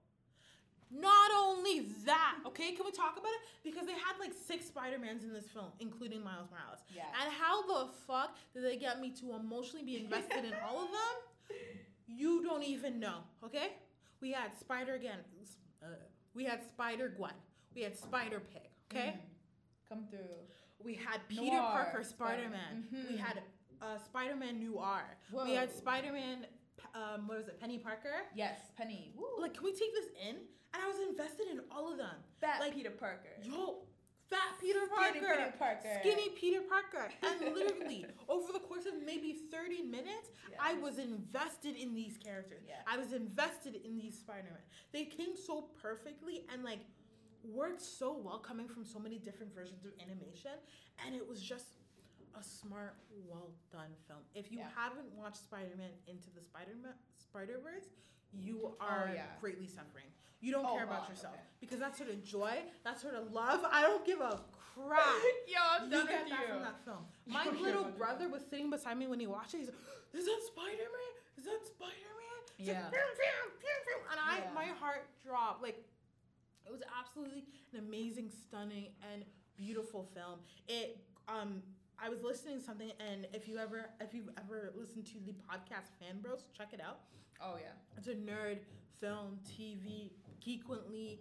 [0.90, 3.40] Not only that, okay, can we talk about it?
[3.62, 6.80] Because they had like six Spider-Mans in this film, including Miles Morales.
[6.94, 7.04] Yeah.
[7.22, 10.88] And how the fuck did they get me to emotionally be invested in all of
[10.90, 11.56] them?
[12.08, 13.74] You don't even know, okay?
[14.20, 15.18] We had Spider again.
[15.82, 15.86] Uh,
[16.34, 17.32] we had Spider Gwen.
[17.74, 19.14] We had Spider Pig, okay?
[19.16, 19.88] Mhm.
[19.88, 20.46] Come through.
[20.82, 22.88] We had Peter Noir Parker Spider- Man.
[22.92, 23.18] We Mhm.
[23.18, 23.42] had
[23.82, 25.16] uh, Spider Man Noir.
[25.30, 25.44] Whoa.
[25.44, 26.46] We had Spider Man,
[26.94, 28.26] um, what was it, Penny Parker?
[28.34, 29.14] Yes, Penny.
[29.16, 29.40] Woo.
[29.40, 30.36] Like, can we take this in?
[30.74, 32.16] And I was invested in all of them.
[32.40, 33.30] Fat like- Peter Parker.
[33.42, 33.82] Yo,
[34.28, 35.18] fat Peter Parker.
[35.18, 35.98] Skinny Peter Parker.
[36.00, 37.08] Skinny Peter Parker.
[37.22, 40.30] And literally, over the course of maybe 30 minutes,
[40.60, 42.62] I was invested in these characters.
[42.86, 44.62] I was invested in these Spider-Man.
[44.92, 46.80] They came so perfectly and like
[47.42, 50.52] worked so well coming from so many different versions of animation.
[51.04, 51.66] And it was just
[52.38, 52.96] a smart,
[53.28, 54.20] well done film.
[54.34, 54.68] If you Yeah.
[54.74, 57.88] haven't watched Spider-Man into the Spider-Man Spider-Verse,
[58.32, 59.36] you are Oh, yeah.
[59.40, 60.06] greatly suffering.
[60.40, 61.34] You don't Oh, care about yourself.
[61.34, 61.44] okay.
[61.60, 64.42] Because that sort of joy, that sort of love, I don't give a
[64.74, 65.04] crap.
[65.46, 66.46] Yo, I'm You get that you.
[66.54, 67.06] from that film.
[67.26, 69.58] My little brother was sitting beside me when he watched it.
[69.58, 69.76] He's like,
[70.14, 71.14] "Is that Spider Man?
[71.36, 72.82] Is that Spider Man?" Yeah.
[72.84, 74.52] Like, "Pew, pew, pew, pew." and I, Yeah.
[74.52, 75.62] my heart dropped.
[75.62, 75.84] Like,
[76.64, 79.24] it was absolutely an amazing, stunning, and
[79.56, 80.40] beautiful film.
[80.68, 81.62] It, um,
[82.02, 85.32] I was listening to something, and if you ever, if you've ever listened to the
[85.32, 87.00] podcast Fan Bros, check it out.
[87.42, 87.72] Oh yeah.
[87.96, 88.58] It's a nerd
[89.00, 90.10] film, TV,
[90.46, 91.18] geekly,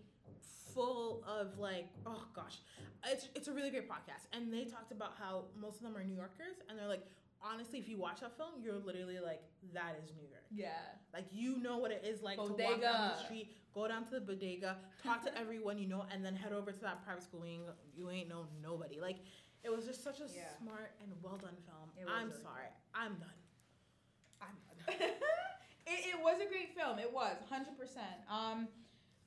[0.73, 2.59] full of like, oh gosh,
[3.05, 4.27] it's it's a really great podcast.
[4.33, 7.05] And they talked about how most of them are New Yorkers, and they're like,
[7.41, 9.41] honestly, if you watch that film, you're literally like,
[9.73, 10.43] that is New York.
[10.51, 10.69] Yeah.
[11.13, 14.11] Like you know what it is like to walk down the street, go down to
[14.11, 17.45] the bodega, talk to everyone you know, and then head over to that private school.
[17.45, 17.63] You ain't,
[17.95, 18.99] you ain't know nobody.
[18.99, 19.17] Like
[19.63, 20.49] it was just such a Yeah.
[20.61, 21.89] smart and well done film.
[22.07, 23.39] I'm really sorry, I'm done.
[24.41, 24.95] I'm done.
[25.87, 26.99] it, it was a great film.
[26.99, 28.31] It was 100%.
[28.31, 28.67] Um,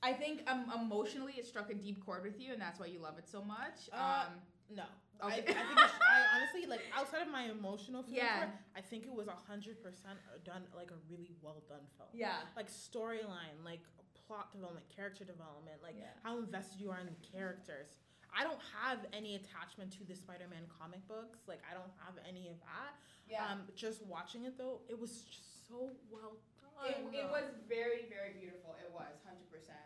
[0.02, 2.98] I think um, emotionally it struck a deep chord with you, and that's why you
[2.98, 3.88] love it so much.
[3.92, 4.40] Uh, Um,
[4.74, 4.84] No.
[5.20, 5.42] I, I Okay.
[5.42, 8.48] think I honestly like outside of my emotional feelings Yeah.
[8.74, 12.08] I think it was hundred percent done like a really well done film.
[12.12, 12.38] yeah.
[12.56, 13.82] Like storyline, like
[14.26, 16.06] plot development, character development, like Yeah.
[16.24, 17.90] how invested you are in the characters.
[18.32, 21.44] I don't have any attachment to the Spider-Man comic books.
[21.46, 22.96] Like I don't have any of that.
[23.28, 23.44] Yeah.
[23.44, 27.12] Um, just watching it though, it was just so well done.
[27.12, 28.76] it, it was very, very beautiful.
[28.80, 29.36] It was 100%.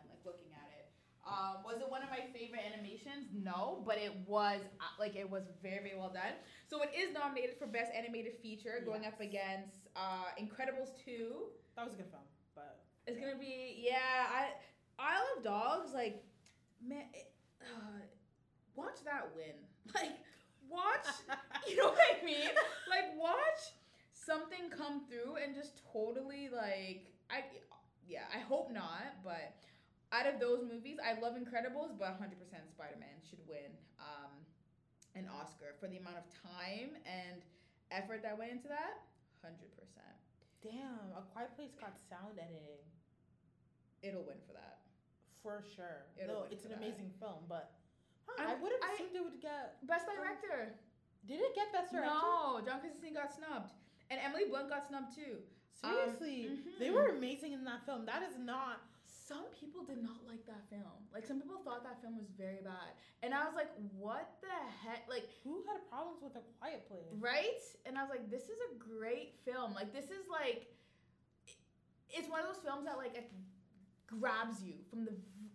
[0.08, 0.86] Like looking at it.
[1.26, 3.26] Um, was it one of my favorite animations?
[3.34, 6.38] No, but it was uh, like it was very, very well done.
[6.70, 11.50] So it is nominated for best animated feature, going up against uh, Incredibles 2.
[11.74, 12.22] That was a good film,
[12.54, 12.78] but
[13.08, 14.30] It's gonna be yeah.
[14.30, 14.54] I
[14.98, 16.22] Isle of Dogs like
[16.80, 17.04] man.
[17.12, 18.06] It, uh,
[18.76, 19.54] watch that win.
[19.94, 20.18] Like
[20.68, 21.06] watch.
[21.68, 22.50] you know what I mean?
[22.90, 23.62] Like watch
[24.12, 27.44] something come through and just totally like I
[28.06, 28.26] yeah.
[28.34, 29.54] I hope not, but
[30.12, 32.38] out of those movies, I love Incredibles, but 100%
[32.70, 34.30] Spider-Man should win um,
[35.18, 37.42] an Oscar for the amount of time and
[37.90, 39.02] effort that went into that.
[39.42, 39.58] 100%.
[40.62, 42.82] damn, A Quiet Place got sound editing.
[44.02, 44.78] It'll win for that.
[45.42, 46.06] For sure.
[46.18, 46.78] It'll no, win it's an that.
[46.78, 47.75] amazing film, but
[48.26, 49.86] huh, I'm- I would have I- assumed it would get.
[49.86, 50.74] Best director.
[51.26, 52.14] Did it get Best Director?
[52.14, 53.72] No, John Krasinski got snubbed,
[54.10, 55.42] and Emily Blunt got snubbed too.
[55.74, 56.94] Seriously, they mhm.
[56.94, 58.06] were amazing in that film.
[58.06, 58.80] That is not.
[59.06, 61.02] Some people did not like that film.
[61.12, 64.54] Like some people thought that film was very bad, and I was like, "What the
[64.86, 67.10] heck?" Like, Who had problems with A Quiet Place?
[67.18, 67.60] right?
[67.84, 69.74] And I was like, "This is a great film.
[69.74, 70.72] Like, this is like,
[72.10, 73.30] it's one of those films that like it
[74.06, 75.12] grabs you from the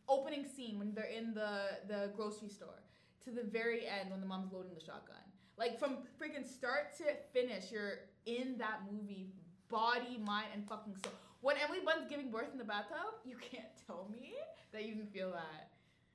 [0.07, 2.81] opening scene when they're in the the grocery store
[3.23, 5.17] to the very end when the mom's loading the shotgun.
[5.57, 9.29] Like from freaking start to finish, you're in that movie,
[9.69, 11.13] body, mind, and fucking soul.
[11.41, 14.33] When Emily Blunt's giving birth in the bathtub, you can't tell me
[14.71, 15.71] that you didn't feel that.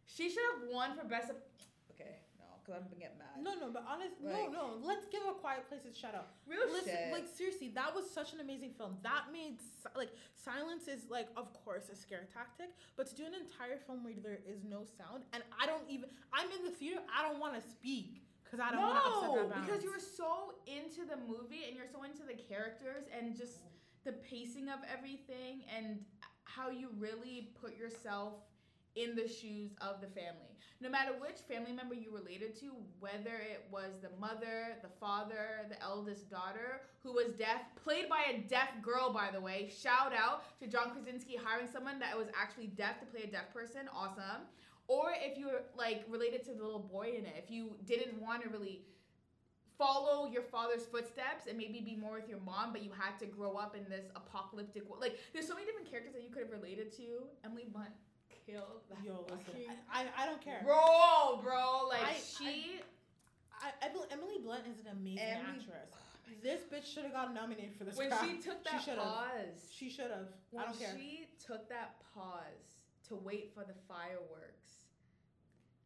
[0.07, 1.33] She should have won for best.
[2.69, 3.43] No, because I'm gonna get mad.
[3.43, 4.79] No, no, but honest, no, Like- no.
[4.83, 6.29] Let's give a Quiet Place a shout out.
[6.47, 7.13] real Listen, shit.
[7.13, 8.99] like seriously, that was such an amazing film.
[9.03, 9.61] That made
[9.95, 14.03] like silence is like, of course, a scare tactic, but to do an entire film
[14.05, 17.39] where there is no sound, and I don't even, I'm in the theater, I don't
[17.39, 21.05] want to speak because I don't want to upset that because you were so into
[21.05, 23.59] the movie and you're so into the characters and just
[24.05, 26.05] the pacing of everything and
[26.45, 28.35] how you really put yourself
[28.97, 30.57] in the shoes of the family.
[30.81, 35.67] No matter which family member you related to, whether it was the mother, the father,
[35.71, 39.71] the eldest daughter who was deaf, played by a deaf girl, by the way.
[39.71, 43.53] Shout out to John Krasinski hiring someone that was actually deaf to play a deaf
[43.55, 43.89] person.
[43.95, 44.45] Awesome.
[44.89, 48.21] Or if you were like related to the little boy in it, if you didn't
[48.21, 48.83] want to really
[49.79, 53.27] follow your father's footsteps and maybe be more with your mom, but you had to
[53.27, 55.03] grow up in this apocalyptic world.
[55.03, 57.29] Like, there's so many different characters that you could have related to.
[57.45, 57.91] Emily Blunt
[58.47, 59.05] killed that.
[59.05, 60.61] Yo, listen, fucking- I, I, I don't care.
[60.65, 62.81] Bro, bro, like I- she.
[63.61, 65.91] I, I, bel- Emily Blunt is an amazing Emily- actress.
[65.93, 66.03] Oh
[66.43, 67.97] this bitch should have gotten nominated for this.
[67.97, 68.25] when crap.
[68.29, 68.99] she took that should've.
[68.99, 70.27] pause, she should have.
[70.59, 70.93] I don't care.
[70.97, 72.77] she took that pause
[73.09, 74.85] to wait for the fireworks.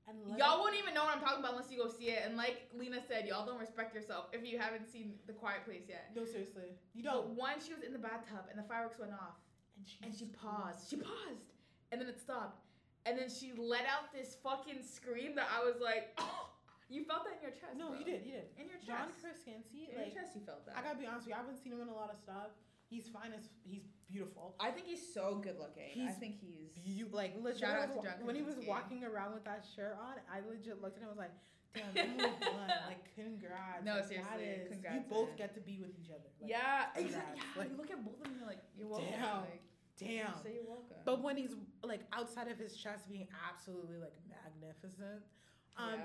[0.08, 2.22] And Y'all it- won't even know what I'm talking about unless you go see it.
[2.26, 5.84] And like Lena said, y'all don't respect yourself if you haven't seen The Quiet Place
[5.88, 6.10] yet.
[6.16, 7.28] No, seriously, you But don't.
[7.36, 9.36] once she was in the bathtub and the fireworks went off,
[9.76, 10.88] And she, and she paused.
[10.90, 11.49] She paused,
[11.92, 12.62] and then it stopped,
[13.06, 16.18] and then she let out this fucking scream that I was like,
[16.88, 17.78] you felt that in your chest.
[17.78, 17.98] No, bro.
[17.98, 18.26] you did.
[18.26, 18.46] You did.
[18.58, 18.88] In your chest.
[18.88, 20.76] John Krasinski, in like your chest, you felt that.
[20.76, 22.54] I gotta be honest with you, I haven't seen him in a lot of stuff.
[22.90, 24.58] He's fine as he's beautiful.
[24.58, 25.94] I think he's so good looking.
[26.02, 26.74] I think he's.
[26.82, 29.62] You like legit Shout when, out to John when he was walking around with that
[29.62, 31.34] shirt on, I legit looked at him and was like,
[31.70, 35.38] "Damn, Blunt, like congrats." No, like, seriously, is, congrats, You both man.
[35.38, 36.26] get to be with each other.
[36.42, 37.38] Like, yeah, exactly.
[37.38, 39.06] Yeah, like- you look at both of them, you're like, you're welcome.
[39.14, 39.46] Damn.
[39.46, 39.62] Like,
[40.00, 40.32] Damn.
[40.42, 40.96] Say you're welcome.
[41.04, 45.22] But when he's like outside of his chest being absolutely like magnificent,
[45.76, 46.00] um, yeah.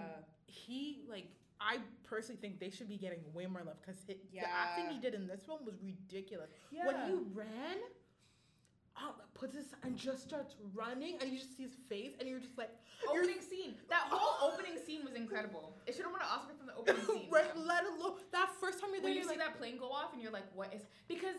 [0.45, 1.27] he like
[1.61, 4.43] I personally think they should be getting way more love because the Yeah.
[4.53, 6.49] acting he did in this one was ridiculous.
[6.71, 6.85] yeah.
[6.85, 7.77] When he ran,
[9.01, 12.39] oh, puts his and just starts running, and you just see his face, and you're
[12.39, 12.71] just like,
[13.09, 15.77] opening scene, that whole opening scene was incredible.
[15.87, 17.29] It should have won an Oscar from the opening scene.
[17.31, 17.55] right.
[17.57, 19.89] Let alone that first time you're there, when you you're see like, that plane go
[19.89, 20.81] off and you're like, what is?
[21.07, 21.35] Because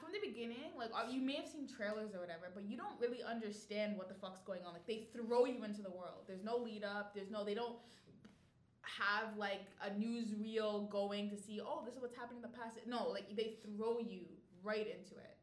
[0.00, 2.98] from the beginning, like uh, you may have seen trailers or whatever, but you don't
[3.00, 4.72] really understand what the fuck's going on.
[4.72, 6.24] Like they throw you into the world.
[6.26, 7.14] There's no lead up.
[7.14, 7.44] There's no.
[7.44, 7.76] They don't
[8.82, 11.60] have like a newsreel going to see.
[11.60, 12.78] Oh, this is what's happening in the past.
[12.86, 14.22] No, like they throw you
[14.62, 15.36] right into it.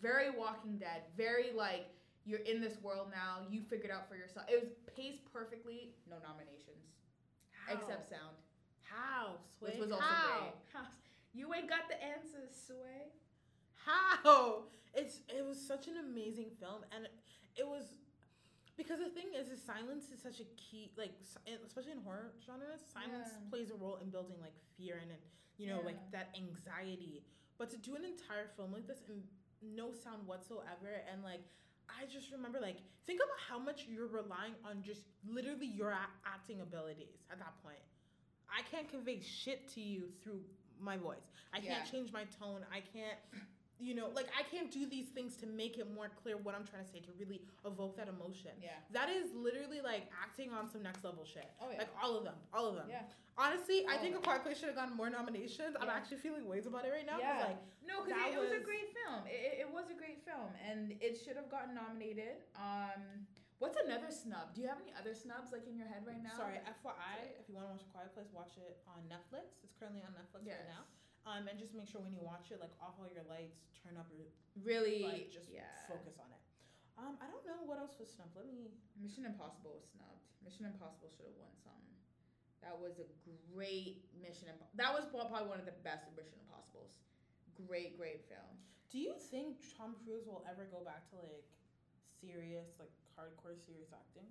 [0.00, 1.02] Very Walking Dead.
[1.16, 1.86] Very like
[2.24, 3.46] you're in this world now.
[3.50, 4.46] You figured out for yourself.
[4.48, 5.94] It was paced perfectly.
[6.08, 6.86] No nominations
[7.66, 7.74] how?
[7.74, 8.36] except sound
[8.88, 9.70] how, Sway?
[9.70, 10.54] which was also how?
[10.72, 10.88] great.
[11.34, 13.12] You ain't got the answers, Sway.
[13.84, 14.64] How?
[14.94, 17.06] It's it was such an amazing film, and
[17.56, 17.84] it was
[18.76, 21.12] because the thing is, is silence is such a key, like
[21.66, 23.50] especially in horror genres, silence Yeah.
[23.50, 25.20] plays a role in building like fear and, and
[25.58, 27.22] you know like that anxiety.
[27.58, 29.22] But to do an entire film like this and
[29.62, 31.42] no sound whatsoever, and like
[31.88, 35.92] I just remember like think about how much you're relying on just literally your
[36.26, 37.82] acting abilities at that point.
[38.48, 40.40] I can't convey shit to you through
[40.80, 41.28] my voice.
[41.52, 42.64] I can't change my tone.
[42.72, 43.18] I can't,
[43.80, 46.66] you know, like I can't do these things to make it more clear what I'm
[46.66, 48.50] trying to say to really evoke that emotion.
[48.60, 48.78] Yeah.
[48.92, 51.48] That is literally like acting on some next level shit.
[51.62, 51.78] Oh yeah.
[51.78, 52.86] Like all of them, all of them.
[52.90, 53.02] yeah.
[53.38, 55.78] Honestly, I think A Quiet Place should have gotten more nominations.
[55.78, 57.22] I'm actually feeling ways about it right now.
[57.22, 57.54] Yeah.
[57.54, 59.22] Like, No, because it, it was a great film.
[59.30, 62.42] It, it, it was a great film, and it should have gotten nominated.
[62.58, 63.22] Um,
[63.62, 64.58] what's another snub?
[64.58, 66.34] Do you have any other snubs like in your head right now?
[66.34, 69.62] sorry, FYI, if you want to watch A Quiet Place, watch it on Netflix.
[69.62, 70.66] It's currently on Netflix Yes.
[70.66, 70.82] right now.
[71.28, 74.00] Um, and just make sure when you watch it, like off all your lights, turn
[74.00, 74.24] up your
[74.64, 75.04] Really?
[75.04, 75.68] like just yeah.
[75.84, 76.42] focus on it.
[76.96, 78.32] Um, I don't know what else was snubbed.
[78.32, 78.72] Let me.
[78.96, 80.24] Mission Impossible was snubbed.
[80.40, 81.94] Mission Impossible should have won something.
[82.64, 83.06] That was a
[83.52, 84.80] great Mission Impossible.
[84.80, 86.96] That was probably one of the best Mission Impossibles.
[87.54, 88.50] Great, great film.
[88.88, 91.44] Do you think Tom Cruise will ever go back to like
[92.18, 94.26] serious, like hardcore serious acting?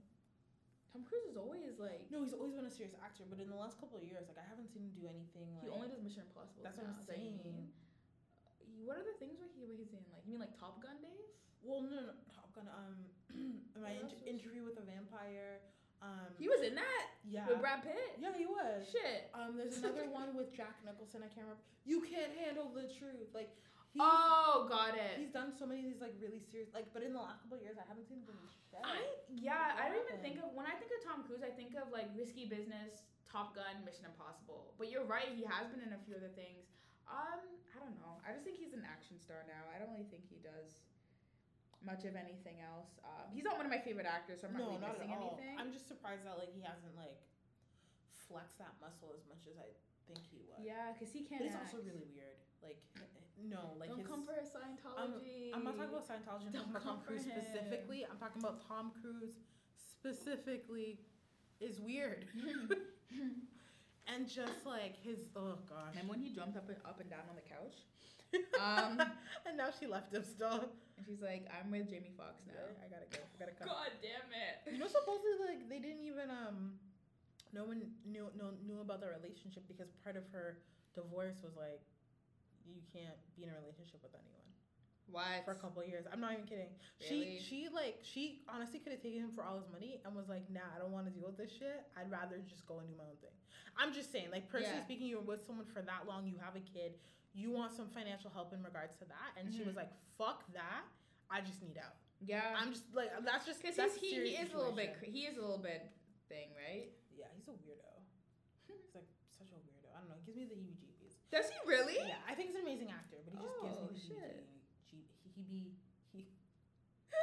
[0.98, 3.60] Tom Cruise is always like No, he's always been a serious actor, but in the
[3.60, 5.54] last couple of years, like I haven't seen him do anything.
[5.54, 6.66] Like, he only does Mission Impossible.
[6.66, 7.06] That's what I'm now.
[7.06, 7.46] Is that what you saying.
[7.46, 7.70] mean?
[7.70, 10.02] Uh, What are the things where he where he's in?
[10.10, 11.30] Like you mean like Top Gun days?
[11.62, 12.66] Well, no, no, Top Gun.
[12.66, 12.98] Um,
[13.78, 15.62] my What inter- was- interview with a vampire.
[16.02, 18.18] Um, He was in that yeah, with Brad Pitt.
[18.22, 18.86] yeah, he was.
[18.90, 19.34] Shit.
[19.34, 21.22] Um, there's another one with Jack Nicholson.
[21.26, 21.62] I can't remember.
[21.90, 23.34] You can't handle the truth.
[23.34, 23.50] Like
[23.98, 25.18] he's, Oh, got it.
[25.18, 26.70] he's done so many of these like really serious.
[26.78, 28.78] Like, but in the last couple of years, I haven't seen him do shit.
[28.86, 29.02] I
[29.34, 31.90] yeah, I don't even think of when I think of Tom Cruise, I think of
[31.90, 34.78] like Risky Business, Top Gun, Mission Impossible.
[34.78, 36.70] But you're right, he has been in a few other things.
[37.10, 37.42] Um,
[37.74, 38.22] I don't know.
[38.22, 39.66] I just think he's an action star now.
[39.74, 40.86] I don't really think he does
[41.82, 43.00] much of anything else.
[43.06, 45.08] Um, he's not one of my favorite actors, so I'm not no, really not at
[45.08, 45.40] missing all.
[45.40, 45.56] anything.
[45.58, 47.18] I'm just surprised that like he hasn't like
[48.28, 49.70] flexed that muscle as much as I
[50.10, 50.60] think he would.
[50.60, 51.40] yeah, because he can't.
[51.42, 51.72] But it's act.
[51.72, 52.36] also really weird.
[52.60, 52.82] Like,
[53.44, 55.54] no, like don't his, come for his Scientology.
[55.54, 56.48] I'm not talking about Scientology.
[56.48, 57.38] I'm Don't talking about Tom Cruise him.
[57.38, 58.06] specifically.
[58.10, 59.38] I'm talking about Tom Cruise
[59.78, 61.00] specifically
[61.60, 62.26] is weird.
[64.08, 65.96] and just like his oh gosh.
[66.00, 67.86] and when he jumped up and up and down on the couch,
[68.60, 69.00] um,
[69.48, 70.68] and now she left him still.
[70.98, 73.24] and she's like, "I'm with Jamie Foxx now." I gotta go.
[73.24, 73.68] I gotta come.
[73.68, 74.68] God damn it!
[74.74, 76.76] You know, supposedly like they didn't even um,
[77.54, 80.60] no one knew no knew about their relationship because part of her
[80.96, 81.82] divorce was like,
[82.68, 84.48] you can't be in a relationship with anyone
[85.08, 85.40] Why?
[85.46, 86.06] for a couple years.
[86.12, 86.72] I'm not even kidding.
[87.00, 87.40] Really?
[87.40, 90.28] She she like she honestly could have taken him for all his money and was
[90.28, 91.88] like, nah, I don't want to deal with this shit.
[91.96, 93.34] I'd rather just go and do my own thing.
[93.80, 94.90] I'm just saying, like personally Yeah.
[94.90, 97.00] speaking, you're with someone for that long, you have a kid,
[97.34, 99.86] you want some financial help in regards to that, and she was Mhm.
[99.88, 100.84] like, fuck that.
[101.30, 101.96] I just need out.
[102.20, 102.56] Yeah.
[102.58, 105.42] I'm just like that's just Because he, he is a little bit he is a
[105.42, 105.92] little bit
[106.28, 106.92] thing, right?
[107.16, 107.94] Yeah, he's a weirdo.
[108.68, 109.94] he's like such a weirdo.
[109.96, 110.16] I don't know.
[110.16, 110.58] It gives me the.
[111.32, 111.98] Does he really?
[112.00, 114.48] Yeah, I think he's an amazing actor, but he just Oh, gives me shit.
[114.92, 115.76] the heebie
[116.12, 116.28] he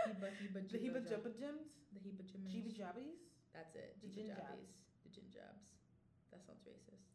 [0.05, 3.21] Heba heba the jibba heebie jab- jims, The heba jibba jeebie jabbies.
[3.55, 3.97] That's it.
[4.03, 4.77] The gin jabbies.
[5.05, 5.65] The gin jabs.
[6.33, 7.09] That sounds racist.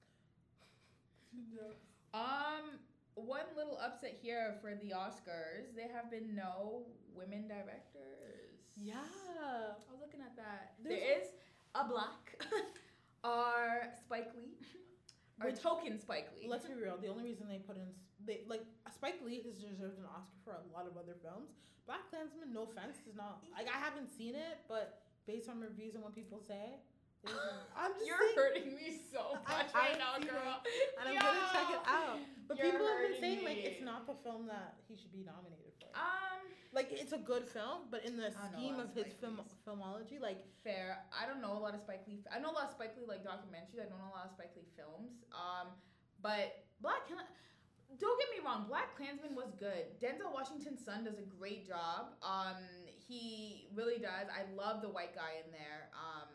[2.14, 2.80] Um,
[3.16, 5.76] one little upset here for the Oscars.
[5.76, 8.58] There have been no women directors.
[8.76, 8.96] Yeah.
[8.98, 10.74] I was looking at that.
[10.84, 11.28] There's there is
[11.76, 12.44] a black,
[13.24, 14.58] or Spike Lee,
[15.44, 16.48] or token Spike Lee.
[16.48, 16.98] Let's be real.
[17.02, 17.88] The only reason they put in
[18.28, 21.50] they like Spike Lee has deserved an Oscar for a lot of other films.
[21.88, 26.04] BlacKkKlansman, no offense, is not like I haven't seen it, but based on reviews and
[26.04, 26.78] what people say,
[27.76, 30.62] I'm just You're saying, hurting me so I- much right now, girl.
[31.02, 32.20] and I'm gonna check it out.
[32.48, 35.74] But people have been saying like it's not the film that he should be nominated
[35.82, 35.90] for.
[35.98, 36.29] Um,
[36.72, 39.14] Like it's a good film, but in the I don't know scheme of of his
[39.18, 39.58] film Lees.
[39.66, 41.00] filmology, like fair.
[41.10, 42.22] I don't know a lot of Spike Lee.
[42.30, 43.82] I know a lot of Spike Lee like documentaries.
[43.82, 45.26] I don't know a lot of Spike Lee films.
[45.34, 45.74] Um,
[46.22, 47.26] but Black Kla-
[47.98, 49.98] don't get me wrong, BlacKkKlansman was good.
[50.00, 52.14] Denzel Washington's son does a great job.
[52.22, 52.62] Um,
[53.08, 54.30] he really does.
[54.30, 55.90] I love the white guy in there.
[55.98, 56.30] Um,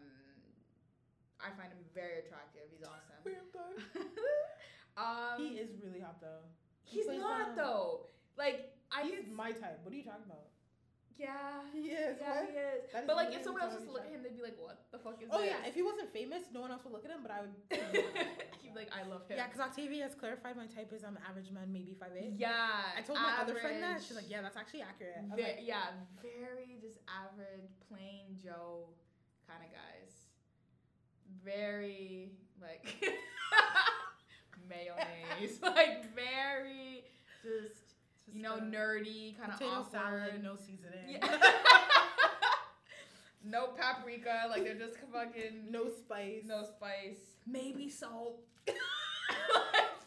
[1.38, 2.66] I find him very attractive.
[2.70, 3.22] He's awesome.
[4.96, 6.42] um, he is really hot though.
[6.82, 8.06] He he's plays, not um, though.
[8.36, 9.80] Like I He's my type.
[9.82, 10.46] What are you talking about?
[11.18, 11.62] yeah.
[11.72, 12.18] He is.
[12.18, 12.50] Yeah, what?
[12.50, 12.80] he is.
[12.92, 14.42] That is But like, if someone else was so to look at him, they'd be
[14.42, 15.34] like, "What the fuck is that?
[15.34, 17.30] Oh this?" yeah, if he wasn't famous, no one else would look at him, but
[17.30, 17.54] I would.
[18.62, 21.16] He'd be like, "I love him." yeah, because Octavia has clarified my type is I'm
[21.18, 22.34] an average man, maybe five eight.
[22.38, 22.94] Yeah.
[22.96, 25.22] I told my other friend that she's like, yeah, that's actually accurate.
[25.34, 28.90] Ve- like, yeah, very just average, plain Joe
[29.46, 30.10] kind of guys.
[31.44, 32.86] Very like
[34.68, 37.04] mayonnaise, like very
[37.42, 37.83] just
[38.24, 39.92] just you know nerdy, kind of awkward.
[39.92, 41.38] salad, no seasoning, Yeah.
[43.44, 48.40] no paprika, like they're just fucking no spice, no spice, maybe salt.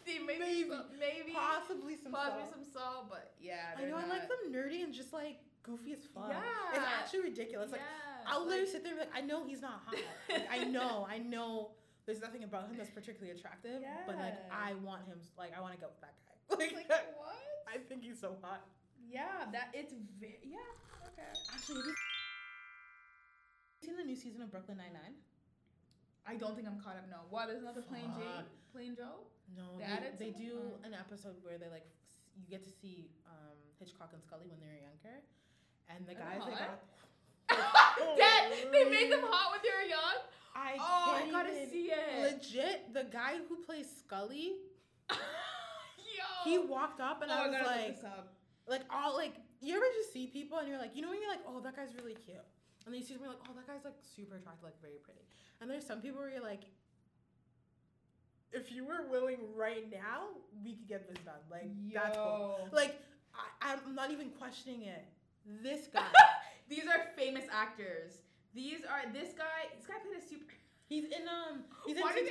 [0.06, 0.70] See, maybe Maybe.
[0.70, 2.54] some- maybe possibly some possibly salt.
[2.54, 6.06] some salt, but yeah, I know I like them nerdy and just like goofy as
[6.14, 6.30] fuck.
[6.30, 6.40] Yeah.
[6.74, 7.72] it's actually ridiculous.
[7.72, 9.96] Like yeah, I'll literally like- sit there and be like, I know he's not hot.
[10.30, 11.72] Like, I know, I know.
[12.06, 13.98] There's nothing about him that's particularly attractive, Yeah.
[14.08, 15.20] but like I want him.
[15.38, 16.27] Like I want to go with that guy.
[16.58, 17.36] Like, like what?
[17.68, 18.64] I think he's so hot.
[19.10, 20.58] Yeah, that it's very yeah.
[21.08, 21.28] Okay.
[21.54, 21.96] Actually, have you
[23.88, 25.16] seen the new season of Brooklyn Nine Nine?
[26.28, 27.08] I don't think I'm caught up.
[27.10, 27.24] No.
[27.30, 27.48] What?
[27.48, 28.48] There's another plain Jane, Fuck.
[28.74, 29.28] plain Joe.
[29.56, 30.42] No, They they, added they some?
[30.44, 30.88] do Oh.
[30.88, 31.88] an episode where they like
[32.36, 35.20] you get to see um, Hitchcock and Scully when they were younger,
[35.92, 36.80] and the Are guys they got.
[38.18, 40.20] Dad, they made them hot when they were young.
[40.56, 42.22] I Oh, I gotta see it.
[42.22, 44.56] Legit, the guy who plays Scully,
[46.18, 46.24] Yo.
[46.44, 47.98] he walked up and oh, I was like,
[48.68, 51.32] like all like you ever just see people and you're like, you know when you're
[51.32, 52.38] like, oh that guy's really cute,
[52.86, 55.22] and then you see someone like, oh that guy's like super attractive, like very pretty,
[55.62, 56.64] and there's some people where you're like.
[58.54, 60.30] If you were willing right now,
[60.64, 61.36] we could get this done.
[61.52, 62.70] Like that's cool.
[62.72, 62.96] Like
[63.62, 65.04] I, I'm not even questioning it.
[65.62, 66.08] This guy,
[66.70, 68.20] These are famous actors.
[68.54, 69.72] These are this guy.
[69.76, 70.54] This guy played a super.
[70.88, 72.26] he's in um, he's in Why do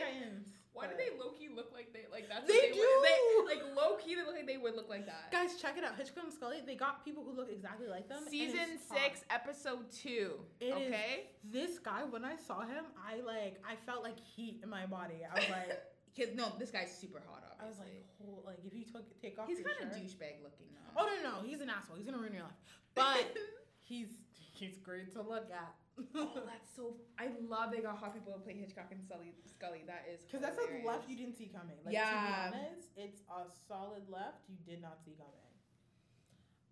[0.77, 3.55] Why do they low key look like they like that's They what they would- they,
[3.57, 5.33] like low key they look like they would look like that.
[5.33, 5.97] Guys, check it out.
[5.97, 6.61] Hitchcock and Scully.
[6.65, 8.23] They got people who look exactly like them.
[8.29, 8.99] Season it's hot.
[8.99, 10.41] six, episode two.
[10.61, 11.31] It is- okay.
[11.43, 15.25] This guy, when I saw him, I like, I felt like heat in my body.
[15.25, 15.83] I was like,
[16.17, 17.45] Cause no, this guy's super hot.
[17.61, 17.85] Obviously.
[18.21, 21.03] I was like, like if you took take off he's kind of douchebag looking though.
[21.03, 21.97] Oh no, no, he's an asshole.
[21.97, 22.57] He's gonna ruin your life.
[22.95, 23.37] But
[23.83, 24.09] he's
[24.55, 25.75] he's great to look at.
[26.15, 26.97] Oh, that's so.
[27.19, 29.33] I love they got hot people to play Hitchcock and Scully.
[29.49, 29.83] Scully.
[29.87, 31.77] That is Because that's a left you didn't see coming.
[31.85, 32.51] Like, Yeah.
[32.51, 35.33] To be honest, it's a solid left you did not see coming.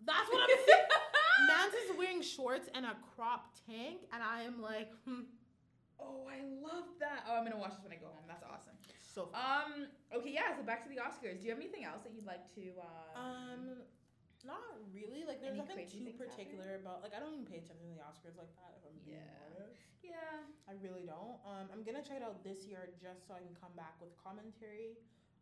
[0.04, 0.88] That's what I'm saying.
[1.48, 5.26] Mans is wearing shorts and a crop tank, and I am like, hmm,
[5.98, 7.24] oh, I love that.
[7.28, 8.28] Oh, I'm gonna watch this when I go home.
[8.28, 8.76] That's awesome.
[9.02, 9.26] so.
[9.32, 9.40] Fun.
[9.40, 9.72] Um.
[10.14, 10.30] Okay.
[10.36, 10.54] Yeah.
[10.56, 11.40] So back to the Oscars.
[11.40, 12.62] Do you have anything else that you'd like to?
[12.78, 13.82] Uh, Um,
[14.46, 14.60] not
[14.92, 15.24] really.
[15.24, 17.00] Like, there's Any nothing too particular about.
[17.02, 18.76] Like, I don't even pay attention to the Oscars like that.
[18.78, 19.44] If I'm being Yeah.
[19.48, 19.74] honest,
[20.04, 20.44] yeah.
[20.68, 21.40] I really don't.
[21.44, 24.12] Um, I'm gonna check it out this year just so I can come back with
[24.20, 24.96] commentary,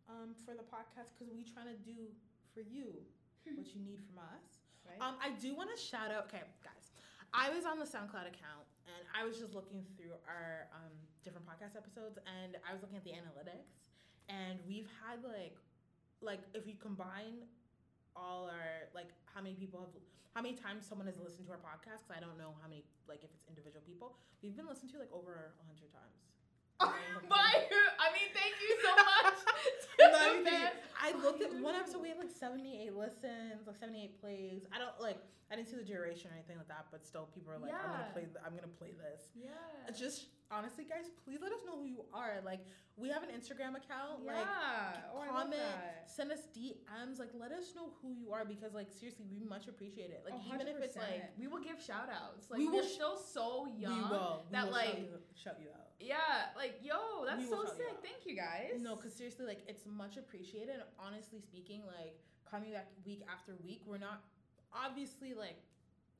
[0.08, 2.10] um, for the podcast because we trying to do
[2.54, 3.06] for you
[3.44, 4.62] what you need from us.
[4.86, 4.98] Right.
[5.02, 6.26] Um, I do want to shout out.
[6.30, 6.90] Okay, guys,
[7.34, 10.90] I was on the SoundCloud account and I was just looking through our um,
[11.22, 13.78] different podcast episodes, and I was looking at the analytics,
[14.28, 15.56] and we've had like,
[16.20, 17.46] like if you combine
[18.16, 19.90] all our like how many people have
[20.34, 22.84] how many times someone has listened to our podcast because i don't know how many
[23.08, 26.16] like if it's individual people we've been listened to like over a hundred times
[27.30, 27.62] Bye.
[28.02, 28.90] I mean, thank you so
[29.22, 29.38] much.
[30.02, 30.76] Not to even the thinking- best.
[30.98, 32.02] I looked at one episode.
[32.02, 34.66] We had like seventy-eight listens, like seventy-eight plays.
[34.74, 35.18] I don't like.
[35.52, 37.86] I didn't see the duration or anything like that, but still, people are like, "I'm
[37.86, 38.12] gonna Yeah.
[38.12, 38.22] play.
[38.26, 39.54] th- I'm gonna play this." Yeah.
[39.86, 42.38] It's Just honestly, guys, please let us know who you are.
[42.44, 42.60] Like,
[42.96, 44.24] we have an Instagram account.
[44.24, 45.08] Like, yeah.
[45.14, 45.62] oh, I love comment,
[46.06, 47.18] send us DMs.
[47.18, 50.22] Like, let us know who you are because, like, seriously, we much appreciate it.
[50.24, 52.50] Like, Oh, even if it's like, we will give shout outs.
[52.50, 53.96] Like We will still so young.
[53.96, 54.44] we will.
[54.48, 55.82] We that, will like- shout you, out.
[56.02, 57.96] Yeah, like yo, that's so shout you sick.
[58.02, 58.82] Thank you guys.
[58.82, 60.74] No, because seriously, like it's much appreciated.
[60.74, 62.18] And honestly speaking, like
[62.50, 64.24] coming back week after week, we're not
[64.74, 65.62] obviously like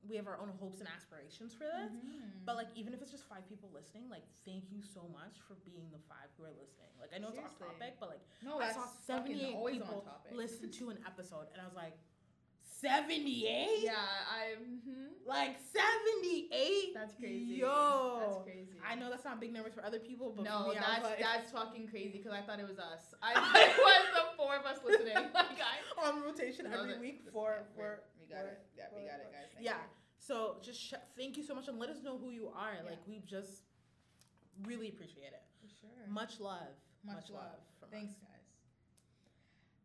[0.09, 1.93] we have our own hopes and aspirations for this.
[1.93, 2.45] Mhm.
[2.45, 5.55] But like even if it's just five people listening, like thank you so much for
[5.65, 6.91] being the five who are listening.
[7.01, 10.71] Like I know it's off topic, but like no, I saw seventy eight people listen
[10.71, 11.95] to an episode, and I was like,
[12.63, 13.85] seventy eight.
[13.85, 14.55] Yeah, I.
[14.63, 15.15] mhm.
[15.25, 16.95] Like seventy eight.
[16.95, 17.55] That's crazy.
[17.63, 18.19] Yo.
[18.21, 18.75] that's crazy.
[18.85, 21.53] I know that's not big numbers for other people, but no, me, that's like, that's
[21.53, 23.15] fucking crazy because I thought it was us.
[23.23, 23.31] I
[23.71, 25.15] it was the four of us listening.
[25.33, 26.09] Like I.
[26.09, 28.59] on rotation every week for for got it.
[28.77, 29.49] Yeah, we got it, guys.
[29.55, 29.85] Thank yeah.
[29.85, 29.93] you.
[30.19, 32.75] So just sh- thank you so much and let us know who you are.
[32.79, 32.91] Yeah.
[32.91, 33.63] Like we just
[34.65, 35.43] really appreciate it.
[35.61, 36.07] For sure.
[36.09, 36.75] Much love.
[37.05, 37.59] Much love.
[37.81, 38.19] from Thanks, us.
[38.23, 38.47] guys.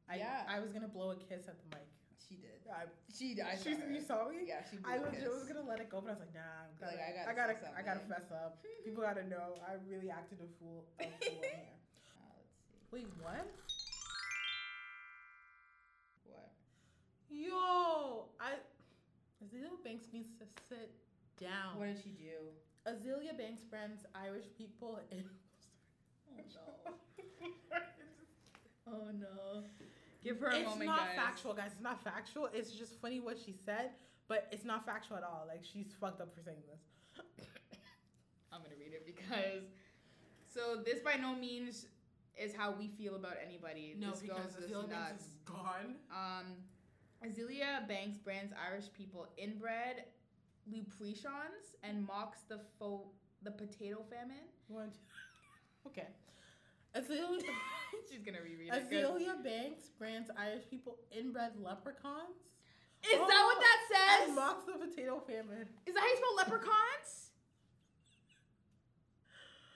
[0.10, 0.44] I, Yeah.
[0.48, 1.88] I was gonna blow a kiss at the mic.
[2.28, 2.60] She did.
[2.68, 3.46] I, She did.
[3.48, 3.88] I saw she, her.
[3.90, 4.44] you saw me?
[4.46, 4.78] Yeah, she.
[4.84, 5.56] I blew a legit was kiss.
[5.56, 7.34] gonna let it go, but I was like, nah, I'm Like, gotta, I gotta I
[7.34, 8.60] gotta, say I gotta fess up.
[8.86, 10.84] People gotta know I really acted a fool.
[11.00, 11.72] A fool here.
[12.20, 12.84] Uh, let's see.
[12.92, 13.48] Wait, what?
[13.48, 13.48] What?
[17.30, 18.54] Yo, I.
[19.44, 20.92] Azealia Banks needs to sit
[21.40, 21.78] down.
[21.78, 22.50] What did she do?
[22.90, 25.24] Azealia Banks brands Irish people in.
[26.38, 26.94] Oh no.
[28.90, 29.64] Oh no.
[30.24, 31.16] Give her a it's moment, not guys.
[31.18, 31.72] factual, guys.
[31.74, 32.50] It's not factual.
[32.54, 33.92] It's just funny what she said,
[34.30, 35.44] but it's not factual at all.
[35.46, 36.80] Like she's fucked up for saying this.
[38.54, 39.64] I'm gonna read it because.
[40.48, 41.86] So this by no means
[42.38, 43.94] is how we feel about anybody.
[44.00, 45.26] No, this goes this nuts.
[45.46, 45.96] gone.
[46.10, 46.46] Um,
[47.26, 50.04] Azealia Banks brands Irish people inbred
[50.72, 53.10] lupricons and mocks the fo-
[53.44, 54.48] the potato famine.
[54.68, 54.76] Two.
[55.86, 56.08] Okay.
[56.98, 57.44] Azealia,
[58.12, 58.92] She's gonna reread it.
[58.92, 62.36] Azealia Banks brands Irish people inbred leprechauns.
[63.04, 64.28] Is that what that oh, says?
[64.28, 65.70] And mocks the potato famine.
[65.86, 67.32] Is that how you spell leprechauns?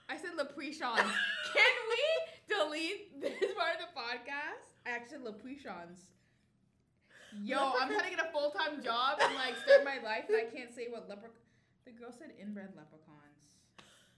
[0.09, 0.99] I said leprechauns.
[1.55, 2.03] Can we
[2.49, 4.67] delete this part of the podcast?
[4.85, 6.11] I actually said leprechauns.
[7.43, 10.37] Yo, I'm trying to get a full time job and like start my life, and
[10.37, 11.31] I can't say what lepre.
[11.85, 13.57] The girl said inbred leprechauns.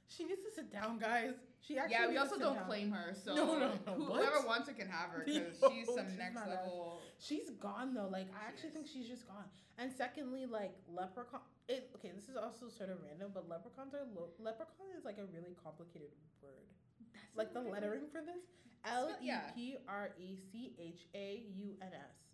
[0.07, 1.33] She needs to sit down, guys.
[1.61, 1.95] She actually.
[1.95, 2.65] Yeah, we also don't down.
[2.65, 4.19] claim her, so No, no, no, what?
[4.21, 7.01] whoever wants her can have her because No, she's some she's next level.
[7.19, 8.09] She's gone though.
[8.11, 9.45] Like I actually think she's just gone.
[9.77, 11.39] And secondly, like leprechaun.
[11.69, 12.11] It okay.
[12.13, 15.55] This is also sort of random, but leprechauns are lo- leprechaun is like a really
[15.63, 16.11] complicated
[16.41, 16.67] word.
[16.99, 18.43] That's Like the lettering for this,
[18.85, 19.31] L E.
[19.55, 22.32] P R E C H A U N S.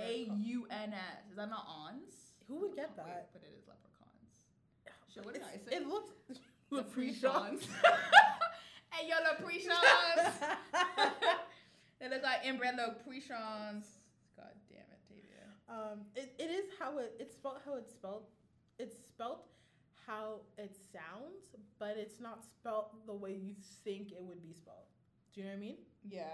[0.00, 0.28] A.
[0.36, 1.30] U N S.
[1.30, 2.14] Is that not ons?
[2.46, 3.28] Who would get Oh, wait, that?
[3.32, 4.34] but it is leprechauns.
[5.14, 5.76] Shit, what did I say?
[5.76, 6.12] It looks
[6.70, 7.66] Leprechauns.
[8.92, 10.34] hey, yo, leprechauns.
[12.00, 13.86] they look like inbred leprechauns.
[14.36, 15.48] God damn it, Tavia.
[15.68, 18.24] Um, it, it is how it it's spelled how it's spelled.
[18.78, 19.40] It's spelled
[20.06, 24.86] how it sounds, but it's not spelled the way you think it would be spelled.
[25.34, 25.76] Do you know what I mean?
[26.08, 26.24] Yes.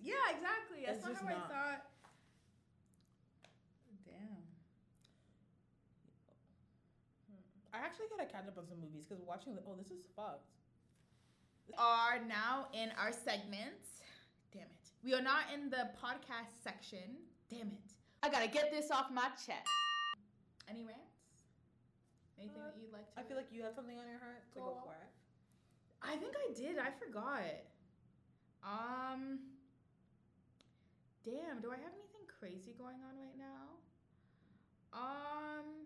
[0.00, 0.84] Yeah, exactly.
[0.86, 1.50] That's It's not how not.
[1.50, 1.82] I thought.
[4.06, 4.42] Damn.
[7.76, 10.48] I actually gotta catch up on some movies because watching the oh this is fucked.
[11.76, 14.00] Are now in our segments.
[14.52, 14.86] Damn it.
[15.04, 17.20] We are not in the podcast section.
[17.50, 17.92] Damn it.
[18.22, 19.68] I gotta get this off my chest.
[20.70, 21.04] Any rants?
[22.38, 23.20] Anything Uh, that you'd like to?
[23.20, 24.40] I feel like you had something on your heart.
[24.54, 24.80] to go Go.
[24.88, 25.10] for it.
[26.02, 26.78] I think I did.
[26.78, 27.44] I forgot.
[28.64, 29.40] Um.
[31.24, 31.60] Damn.
[31.60, 33.74] Do I have anything crazy going on right now?
[34.94, 35.85] Um.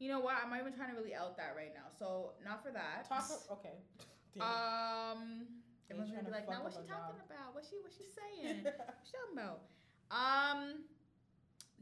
[0.00, 0.34] You know what?
[0.42, 1.92] I'm not even trying to really out that right now.
[1.98, 3.04] So not for that.
[3.06, 3.28] Talk.
[3.60, 3.76] Okay.
[4.34, 4.42] Damn.
[4.42, 5.46] Um.
[5.90, 7.52] Everyone's trying gonna be like, now what's she talking job." about?
[7.54, 8.62] What's she what's she saying?
[8.64, 9.60] What's she talking about?
[10.10, 10.88] Um.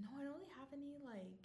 [0.02, 1.38] No, I don't really have any like.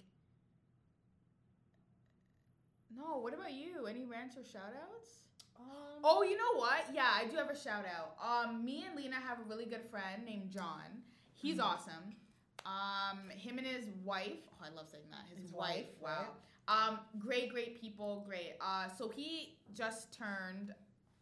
[2.90, 3.18] No.
[3.18, 3.86] What about you?
[3.86, 5.18] Any rants or shout outs?
[5.60, 6.86] um, Oh, you know what?
[6.92, 8.16] Yeah, I do have a shout out.
[8.18, 11.02] Um, me and Lena have a really good friend named John.
[11.34, 11.64] He's Mhm.
[11.64, 12.16] awesome.
[12.66, 14.40] Um, him and his wife.
[14.52, 15.26] Oh, I love saying that.
[15.28, 15.86] His, His wife.
[16.00, 16.34] wife, Wow.
[16.68, 18.24] Um, great, great people.
[18.26, 18.54] Great.
[18.60, 20.74] Uh, so he just turned.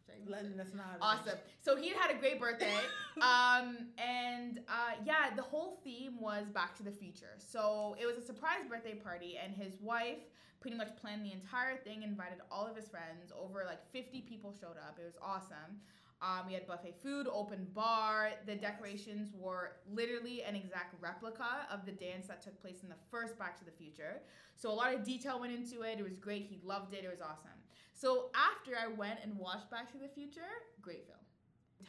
[0.05, 1.37] should I even Let, say- that's not Awesome.
[1.61, 2.73] So he had a great birthday.
[3.21, 7.35] um, and uh, yeah, the whole theme was Back to the Future.
[7.37, 10.19] So it was a surprise birthday party, and his wife
[10.61, 13.33] pretty much planned the entire thing, invited all of his friends.
[13.37, 14.97] Over like 50 people showed up.
[14.99, 15.81] It was awesome.
[16.23, 18.29] Um, we had buffet food, open bar.
[18.45, 22.95] The decorations were literally an exact replica of the dance that took place in the
[23.11, 24.21] first Back to the Future.
[24.55, 25.99] So a lot of detail went into it.
[25.99, 26.47] It was great.
[26.49, 27.03] He loved it.
[27.03, 27.59] It was awesome.
[27.93, 30.47] So after I went and watched Back to the Future,
[30.81, 31.19] great film.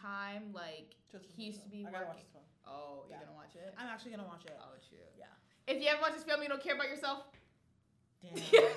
[0.03, 2.24] Time like Just he used to be I gotta watch working.
[2.24, 2.45] this one.
[2.66, 3.72] Oh, you're gonna watch it?
[3.78, 4.59] I'm actually gonna watch it.
[4.59, 4.99] Oh shoot.
[5.16, 5.26] Yeah.
[5.68, 7.22] If you haven't watched this film, you don't care about yourself.
[8.20, 8.43] Damn.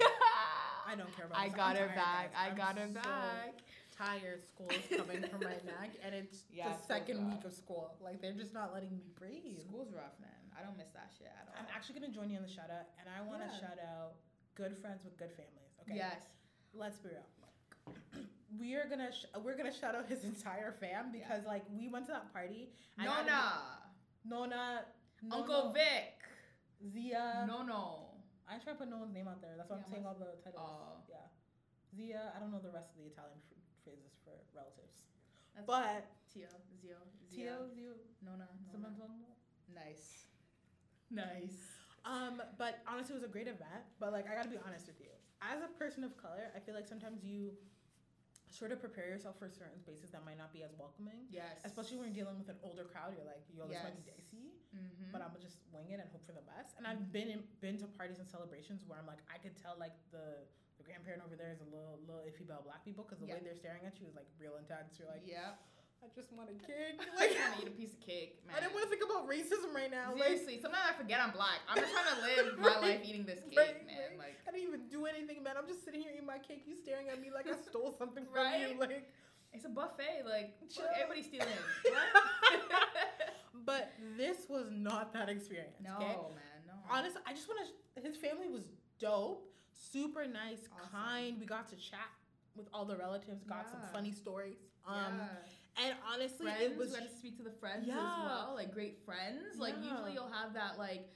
[0.87, 1.39] I don't care about.
[1.39, 2.31] I got her back.
[2.37, 3.55] I got her so back.
[3.97, 4.45] Tired.
[4.45, 7.33] School is coming from my neck, and it's Yeah, the second rough.
[7.33, 7.97] week of school.
[7.99, 9.57] Like they're just not letting me breathe.
[9.65, 10.29] School's rough, man.
[10.57, 11.55] I don't miss that shit at all.
[11.57, 13.59] I'm actually gonna join you in the shout out, and I want to Yeah.
[13.59, 14.21] shout out
[14.55, 15.73] good friends with good families.
[15.81, 15.97] Okay.
[15.97, 16.21] Yes.
[16.73, 17.25] Let's be real.
[18.61, 22.05] we are gonna sh- we're gonna shout out his entire fam because like we went
[22.07, 22.69] to that party.
[22.99, 23.41] and I- Nona.
[24.25, 24.85] Nona,
[25.31, 26.13] Uncle Vic.
[26.93, 27.45] Zia.
[27.47, 28.13] no, no.
[28.47, 29.55] I try to put no one's name out there.
[29.57, 30.61] That's why Yeah, I'm saying all the titles.
[30.69, 31.01] Oh.
[31.09, 31.25] Yeah.
[31.97, 32.31] Zia.
[32.35, 33.56] I don't know the rest of the Italian ph- phrases
[34.27, 35.07] for relatives.
[35.55, 36.51] That's But Tio,
[36.83, 36.99] Zio,
[37.31, 38.91] Tio, Zio, Zio, Nona, Nona.
[39.73, 40.27] Nice.
[41.07, 41.71] Nice.
[42.03, 43.87] Um, but honestly, it was a great event.
[43.95, 45.07] But like, I gotta be honest with you.
[45.39, 47.55] As a person of color, I feel like sometimes you
[48.51, 51.31] sort of prepare yourself for certain spaces that might not be as welcoming.
[51.31, 51.63] Yes.
[51.63, 54.51] Especially when you're dealing with an older crowd, you're like, yo, this might be dicey,
[54.75, 55.15] Mm-hmm.
[55.15, 56.75] but I'm gonna just wing it and hope for the best.
[56.75, 59.79] And I've been in, been to parties and celebrations where I'm like, I could tell
[59.79, 60.43] like the
[60.87, 63.59] grandparent over there is a little little iffy about black people because the way they're
[63.59, 64.95] staring at you is like real intense.
[64.97, 65.59] You're like, yeah.
[65.97, 67.01] I just want a cake.
[67.01, 68.53] I Like, just want to eat a piece of cake, man.
[68.53, 70.13] I didn't want to think about racism right now.
[70.13, 71.57] Like, Seriously, sometimes I forget I'm black.
[71.65, 74.13] I'm just trying to live my Right, life eating this cake, right, man.
[74.13, 74.29] right.
[74.29, 75.57] Like, I didn't even do anything, man.
[75.57, 76.69] I'm just sitting here eating my cake.
[76.69, 78.77] You staring at me like I stole something from you.
[78.77, 79.09] Like,
[79.57, 80.21] it's a buffet.
[80.29, 80.53] Like,
[81.01, 81.49] everybody's stealing.
[83.65, 85.75] but this was not that experience.
[85.81, 86.13] no, okay?
[86.37, 86.73] man, no.
[86.89, 88.01] Honestly, I just want to.
[88.05, 88.69] His family was
[89.01, 90.89] dope, super nice, Awesome.
[90.91, 91.39] kind.
[91.39, 92.09] We got to chat
[92.55, 93.43] with all the relatives.
[93.43, 94.57] Got some funny stories.
[94.87, 95.85] Um, yeah.
[95.85, 96.61] and honestly, friends.
[96.63, 97.93] it was we had to speak to the friends Yeah.
[97.99, 99.59] as well, like great friends.
[99.59, 101.09] Like usually you'll have that like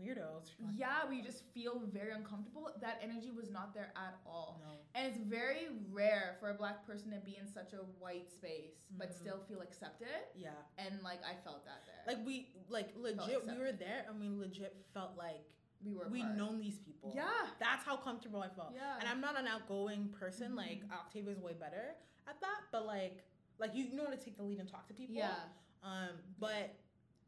[0.00, 0.50] weirdos.
[0.76, 2.70] Yeah, we just feel very uncomfortable.
[2.80, 4.60] That energy was not there at all.
[4.64, 4.72] No.
[4.94, 8.74] And it's very rare for a black person to be in such a white space
[8.96, 9.14] but Mhm.
[9.14, 10.08] still feel accepted.
[10.34, 10.50] Yeah.
[10.78, 12.14] And like I felt that there.
[12.14, 13.44] Like we like legit.
[13.46, 15.44] We were there, and we legit felt like
[15.84, 16.36] we were we apart.
[16.36, 17.12] known these people.
[17.14, 17.28] Yeah.
[17.60, 18.72] That's how comfortable I felt.
[18.74, 18.98] Yeah.
[18.98, 20.52] And I'm not an outgoing person.
[20.52, 20.56] Mhm.
[20.56, 21.94] Like Octavia's way better
[22.26, 22.60] at that.
[22.72, 23.24] But like,
[23.58, 25.14] like you know how to take the lead and talk to people.
[25.16, 25.34] Yeah.
[25.82, 26.10] Um,
[26.40, 26.74] but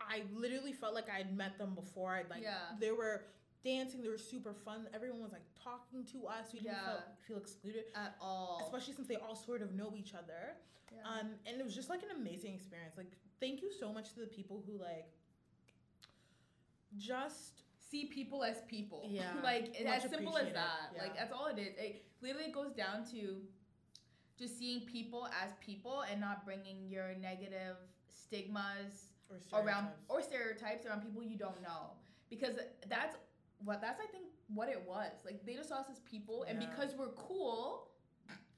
[0.01, 2.15] I literally felt like I'd met them before.
[2.15, 2.59] I'd like Yeah.
[2.81, 3.25] they were
[3.63, 4.03] dancing.
[4.03, 4.89] They were super fun.
[4.95, 6.53] Everyone was like talking to us.
[6.53, 6.85] We didn't Yeah.
[6.85, 8.63] feel, feel excluded, At all.
[8.65, 10.57] especially since they all sort of know each other.
[10.93, 11.03] yeah.
[11.09, 12.97] Um, and it was just like an amazing experience.
[12.97, 15.13] Like, thank you so much to the people who like
[16.97, 19.03] just see people as people.
[19.11, 19.33] Yeah.
[19.43, 20.93] like as simple as that.
[20.95, 21.03] Yeah.
[21.03, 21.75] Like that's all it is.
[21.79, 23.41] It literally goes down to
[24.39, 27.77] just seeing people as people and not bringing your negative
[28.09, 29.13] stigmas
[29.53, 31.93] or around or stereotypes around people you don't know
[32.31, 32.55] because
[32.89, 33.17] that's
[33.65, 35.13] what that's I think what it was.
[35.25, 36.69] Like they just saw us as people and Yeah.
[36.71, 37.89] because we're cool,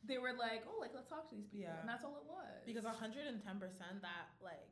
[0.05, 1.81] they were like, "Oh, like let's talk to these people." Yeah.
[1.81, 2.63] And that's all it was.
[2.67, 4.71] because 110% that like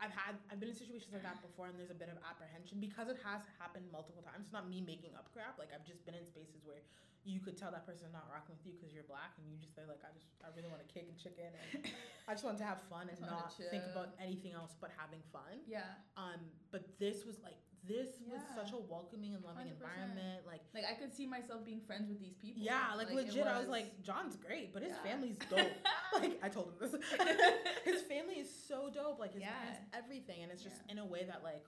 [0.00, 2.80] I've had I've been in situations like that before and there's a bit of apprehension
[2.80, 4.48] because it has happened multiple times.
[4.48, 5.56] It's not me making up crap.
[5.56, 6.84] Like I've just been in spaces where
[7.26, 9.74] you could tell that person's not rocking with you because you're black and you just
[9.74, 11.90] say like I just I really want to kick and chicken and
[12.28, 15.64] I just want to have fun and not think about anything else but having fun.
[15.66, 15.96] yeah.
[16.14, 17.58] Um, but this was like
[17.88, 19.70] this was such a welcoming and loving 100%.
[19.72, 20.46] environment.
[20.46, 22.62] Like Like I could see myself being friends with these people.
[22.62, 23.46] yeah, like, it legit.
[23.46, 25.02] I was like John's great, but his Yeah.
[25.10, 25.70] family's dope.
[26.14, 26.92] like I told him this.
[27.84, 29.18] his family is so dope.
[29.18, 29.52] Like his Yeah.
[29.58, 30.92] parents, everything, and it's just Yeah.
[30.92, 31.64] in a way that like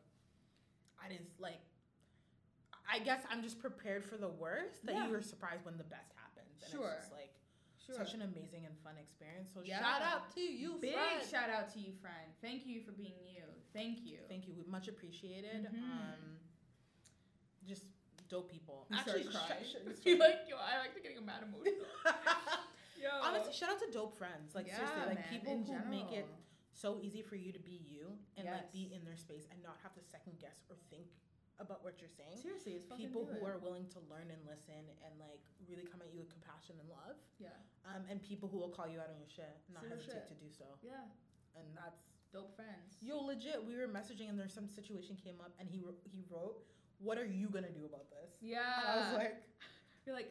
[1.03, 1.61] I didn't like.
[2.91, 5.07] I guess I'm just prepared for the worst that Yeah.
[5.07, 6.63] you were surprised when the best happens.
[6.63, 6.89] And Sure.
[6.97, 7.35] it's just like
[7.77, 9.51] such an amazing and fun experience.
[9.53, 9.81] So Yeah.
[9.81, 11.23] shout out to you, Big friend.
[11.29, 12.33] shout out to you, friend.
[12.41, 13.45] Thank you for being you.
[13.73, 14.19] Thank you.
[14.29, 14.55] Thank you.
[14.67, 15.69] Much appreciated.
[15.73, 15.83] Mhm.
[15.83, 16.39] Um,
[17.67, 17.85] just
[18.29, 18.87] dope people.
[18.91, 19.65] You Actually, started crying.
[19.65, 21.87] sh- sh- You're like, yo, I like to getting mad emotional.
[22.99, 23.15] Yo.
[23.23, 24.55] Honestly, shout out to dope friends.
[24.59, 26.27] Like seriously, like man, people in who make it
[26.75, 29.79] so easy for you to be you and like be in their space and not
[29.87, 31.07] have to second guess or think
[31.63, 32.39] about what you're saying.
[32.43, 33.47] Seriously, it's People who it.
[33.51, 36.87] are willing to learn and listen and like really come at you with compassion and
[36.91, 37.19] love.
[37.39, 37.55] yeah,
[37.87, 40.27] Um, and people who will call you out on your shit, not Say your hesitate
[40.27, 40.35] shit.
[40.35, 40.67] to do so.
[40.83, 41.07] yeah,
[41.59, 42.97] And that's dope friends.
[43.01, 43.65] yo legit.
[43.67, 45.79] We were messaging and there's some situation came up and he
[46.11, 46.57] he wrote,
[46.99, 49.37] "What are you gonna do about this?" Yeah, And I was like,
[50.07, 50.31] you're like,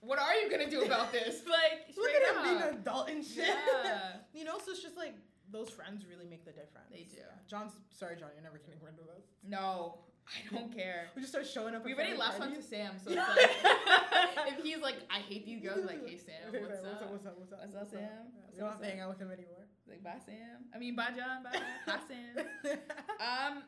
[0.00, 1.42] what are you gonna do about this?
[1.46, 2.72] Like, "Look at him being up.
[2.72, 3.48] an adult and shit."
[3.84, 4.12] Yeah.
[4.34, 5.14] you know, so it's just like
[5.50, 6.90] those friends really make the difference.
[6.90, 7.16] They do.
[7.18, 7.24] Yeah.
[7.48, 8.30] John's sorry, John.
[8.34, 9.24] You're never getting rid of us.
[9.42, 11.08] No, I don't care.
[11.14, 11.84] We just start showing up.
[11.84, 12.62] We at already family last one to.
[12.62, 16.60] Sam, so it's like, if he's like, I hate these girls, like, hey Sam, Hey,
[16.64, 17.10] what's, man, up?
[17.12, 17.36] What's up?
[17.38, 17.60] What's up?
[17.60, 18.00] What's up, Sam?
[18.00, 18.08] Yeah,
[18.40, 18.92] What's we don't up, have to Sam?
[18.96, 19.64] hang out with him anymore.
[19.88, 20.64] Like, bye Sam.
[20.74, 21.44] I mean, bye John.
[21.44, 21.60] Bye.
[21.86, 22.80] Bye Sam.
[23.20, 23.62] Um.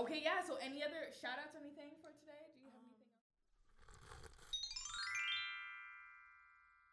[0.00, 0.20] Okay.
[0.24, 0.40] Yeah.
[0.46, 2.40] So, any other shout outs or anything for today?
[2.56, 3.08] Do you have anything?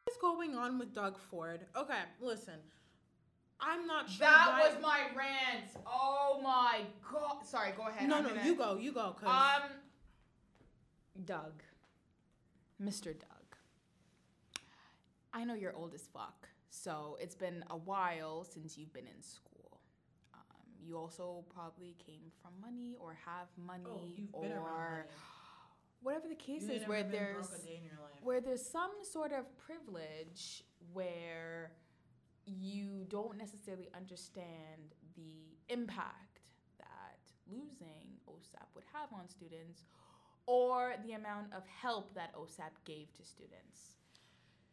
[0.04, 1.66] What's going on with Doug Ford?
[1.76, 2.60] Okay, listen.
[3.60, 4.20] I'm not sure.
[4.28, 5.66] That why- was my rant.
[5.88, 6.82] Oh my
[7.12, 7.46] god.
[7.46, 7.72] Sorry.
[7.76, 8.08] Go ahead.
[8.10, 9.16] No, I'm no, gonna- you go, you go.
[9.20, 9.70] Cause Um,
[11.24, 11.64] Doug,
[12.82, 13.18] Mr.
[13.18, 13.56] Doug.
[15.34, 19.22] I know you're old as fuck, so it's been a while since you've been in
[19.22, 19.82] school.
[20.34, 20.42] Um,
[20.82, 25.04] you also probably came from money or have money oh, you've or been money.
[26.02, 28.22] whatever the case You is, where there's broke a day in your life.
[28.24, 31.72] where there's some sort of privilege where
[32.46, 36.42] you don't necessarily understand the impact
[36.80, 37.20] that
[37.50, 39.84] losing OSAP would have on students
[40.48, 43.96] or the amount of help that OSAP gave to students.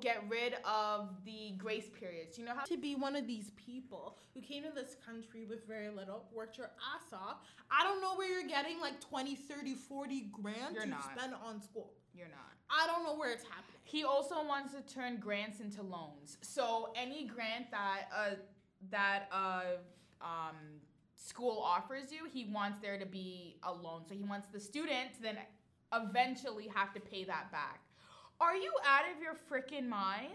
[0.00, 2.36] Get rid of the grace periods.
[2.36, 5.66] You know how to be one of these people who came to this country with
[5.66, 7.36] very little, worked your ass off.
[7.70, 11.04] I don't know where you're getting like 20, 30, 40 grand You're to not.
[11.16, 11.92] spend on school.
[12.14, 12.52] You're not.
[12.70, 13.80] I don't know where it's happening.
[13.84, 16.38] He also wants to turn grants into loans.
[16.40, 18.34] So any grant that uh
[18.90, 19.62] that uh
[20.20, 20.56] um
[21.16, 24.02] school offers you, he wants there to be a loan.
[24.08, 25.38] So he wants the student to then
[25.92, 27.80] eventually have to pay that back.
[28.40, 30.34] Are you out of your freaking mind?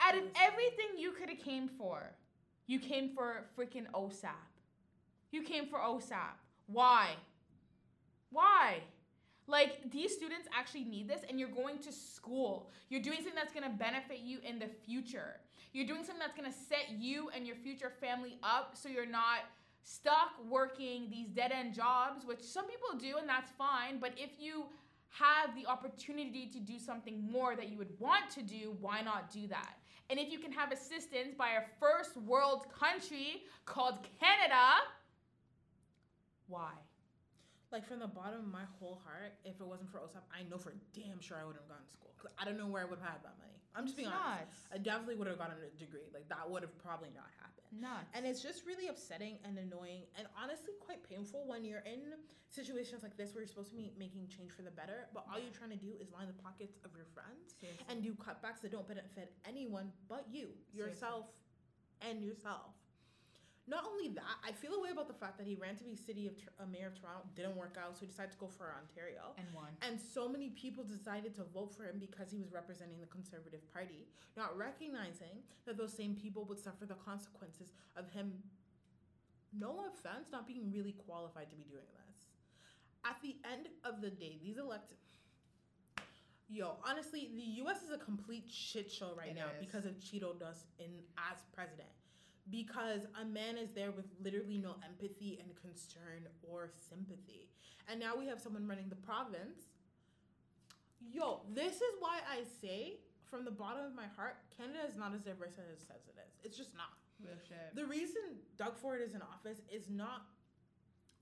[0.00, 2.10] Out of everything you could have came for,
[2.66, 4.30] you came for freaking OSAP.
[5.30, 6.34] You came for OSAP.
[6.66, 7.10] Why?
[8.30, 8.80] Why?
[9.50, 12.70] Like these students actually need this, and you're going to school.
[12.88, 15.40] You're doing something that's gonna benefit you in the future.
[15.72, 19.40] You're doing something that's gonna set you and your future family up so you're not
[19.82, 23.98] stuck working these dead end jobs, which some people do, and that's fine.
[23.98, 24.66] But if you
[25.10, 29.32] have the opportunity to do something more that you would want to do, why not
[29.32, 29.78] do that?
[30.08, 34.82] And if you can have assistance by a first world country called Canada,
[36.46, 36.72] why?
[37.72, 40.58] Like from the bottom of my whole heart, if it wasn't for OSAP, I know
[40.58, 42.10] for damn sure I wouldn't have gone to school.
[42.18, 43.54] 'Cause I don't know where I would have had that money.
[43.74, 44.50] I'm just being honest.
[44.50, 44.66] Nuts.
[44.72, 46.10] I definitely would have gotten a degree.
[46.12, 47.80] Like that would have probably not happened.
[47.80, 48.10] Nuts.
[48.14, 52.18] And it's just really upsetting and annoying and honestly quite painful when you're in
[52.48, 55.38] situations like this where you're supposed to be making change for the better, but all
[55.38, 57.86] you're trying to do is line the pockets of your friends Seriously.
[57.88, 60.78] and do cutbacks that don't benefit anyone but you, Seriously.
[60.90, 61.26] yourself,
[62.02, 62.74] and yourself.
[63.70, 65.94] Not only that, I feel a way about the fact that he ran to be
[65.94, 68.48] city of Tor- uh, mayor of Toronto, didn't work out, so he decided to go
[68.48, 69.30] for Ontario.
[69.38, 69.70] and won.
[69.86, 73.62] And so many people decided to vote for him because he was representing the Conservative
[73.72, 78.42] Party, not recognizing that those same people would suffer the consequences of him,
[79.56, 82.26] no offense, not being really qualified to be doing this.
[83.06, 84.94] At the end of the day, these elect
[86.52, 89.64] Yo, honestly, the US is a complete shit show right It now is.
[89.64, 91.88] because of Cheeto Dust in as president.
[92.50, 97.48] Because a man is there with literally no empathy and concern or sympathy.
[97.88, 99.70] And now we have someone running the province.
[101.00, 102.98] Yo, this is why I say
[103.30, 106.18] from the bottom of my heart, Canada is not as diverse as it says it
[106.18, 106.34] is.
[106.42, 106.98] It's just not.
[107.22, 107.74] Real shit.
[107.74, 110.22] The reason Doug Ford is in office is not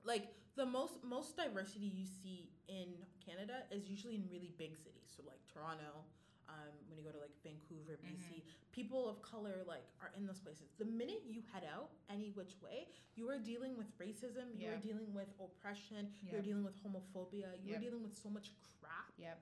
[0.04, 2.86] like the most most diversity you see in
[3.24, 5.10] Canada is usually in really big cities.
[5.16, 6.04] So like Toronto,
[6.48, 8.42] um, when you go to like Vancouver, BC,
[8.72, 10.68] people of color like are in those places.
[10.78, 14.56] The minute you head out any which way, you are dealing with racism.
[14.56, 14.74] You Yeah.
[14.74, 16.10] are dealing with oppression.
[16.30, 17.52] You're dealing with homophobia.
[17.62, 17.82] You're Yep.
[17.82, 19.38] dealing with so much crap Yep.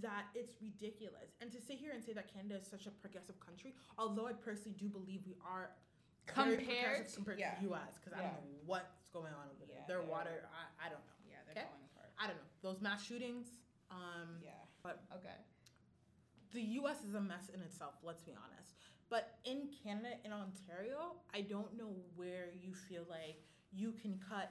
[0.00, 1.36] that it's ridiculous.
[1.40, 4.32] And to sit here and say that Canada is such a progressive country, although I
[4.32, 5.70] personally do believe we are
[6.26, 7.54] Compared compared yeah.
[7.54, 9.76] to the US, because I don't know what's going on over there.
[9.80, 10.48] Yeah, Their water,
[10.80, 11.12] I, I don't know.
[11.28, 11.66] Yeah, they're Okay.
[11.68, 12.10] falling apart.
[12.18, 12.48] I don't know.
[12.62, 13.60] those mass shootings.
[13.90, 14.52] Um, Yeah.
[14.82, 15.36] but Okay.
[16.54, 16.98] The U.S.
[17.06, 17.94] is a mess in itself.
[18.02, 18.74] Let's be honest.
[19.10, 23.36] But in Canada, in Ontario, I don't know where you feel like
[23.72, 24.50] you can cut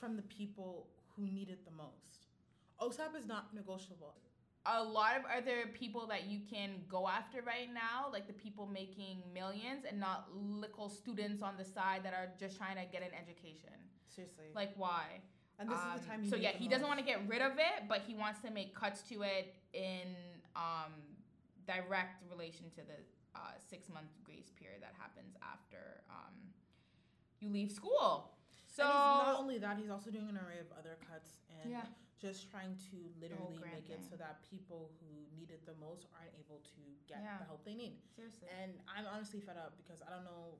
[0.00, 2.26] from the people who need it the most.
[2.80, 4.14] OSAP is not negotiable.
[4.66, 8.64] a lot of other people that you can go after right now, like the people
[8.66, 13.02] making millions and not little students on the side that are just trying to get
[13.02, 13.74] an education.
[14.08, 14.46] Seriously.
[14.54, 15.20] Like why?
[15.58, 16.24] and this Um, is the time.
[16.24, 18.50] You so yeah, he doesn't want to get rid of it, but he wants to
[18.50, 20.08] make cuts to it in
[20.56, 20.92] um,
[21.66, 22.98] direct relation to the
[23.34, 26.34] uh, six month grace period that happens after um,
[27.40, 28.32] you leave school.
[28.68, 31.70] So and he's not only that, he's also doing an array of other cuts and
[31.70, 31.84] Yeah.
[32.20, 36.32] just trying to literally make it so that people who need it the most aren't
[36.40, 37.36] able to get Yeah.
[37.38, 38.00] the help they need.
[38.16, 40.56] seriously, And I'm honestly fed up because I don't know.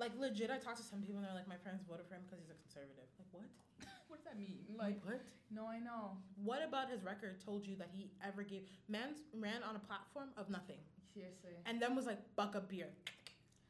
[0.00, 2.22] Like legit, I talked to some people and they're like, "My parents voted for him
[2.24, 3.48] because he's a conservative." Like what?
[4.12, 4.60] what does that mean?
[4.76, 5.24] Like what?
[5.48, 6.20] no, I know.
[6.36, 8.68] What about his record told you that he ever gave?
[8.86, 10.76] Man ran on a platform of nothing,
[11.14, 12.92] Seriously, and then was like, "Buck a beer,"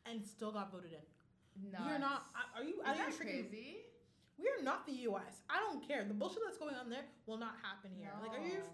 [0.04, 1.70] and still got voted in.
[1.70, 1.78] no.
[1.86, 2.26] You're not.
[2.58, 2.82] Are you?
[2.84, 3.86] Are you crazy?
[4.34, 5.46] We are not the U.S.
[5.48, 6.02] I don't care.
[6.02, 8.10] The bullshit that's going on there will not happen here.
[8.20, 8.66] Like, are you?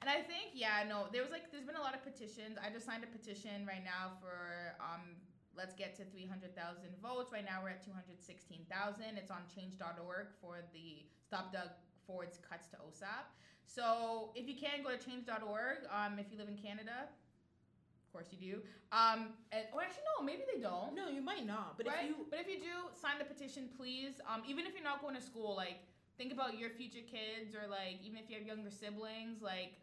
[0.00, 2.54] And I think yeah, no, there was like there's been a lot of petitions.
[2.54, 5.18] I just signed a petition right now for um
[5.58, 6.54] let's get to 300,000
[7.02, 7.32] votes.
[7.34, 9.18] Right now we're at 216,000.
[9.18, 11.74] It's on change.org for the Stop Doug
[12.06, 13.26] Ford's cuts to OSAP.
[13.66, 18.30] So if you can go to change.org, um, if you live in Canada, of course
[18.30, 18.62] you do.
[18.94, 20.94] Um, and, or actually no, maybe they don't.
[20.94, 21.76] No, you might not.
[21.76, 22.06] But right?
[22.06, 24.22] if you, but if you do, sign the petition, please.
[24.24, 25.82] Um, even if you're not going to school, like
[26.16, 29.74] think about your future kids, or like even if you have younger siblings, like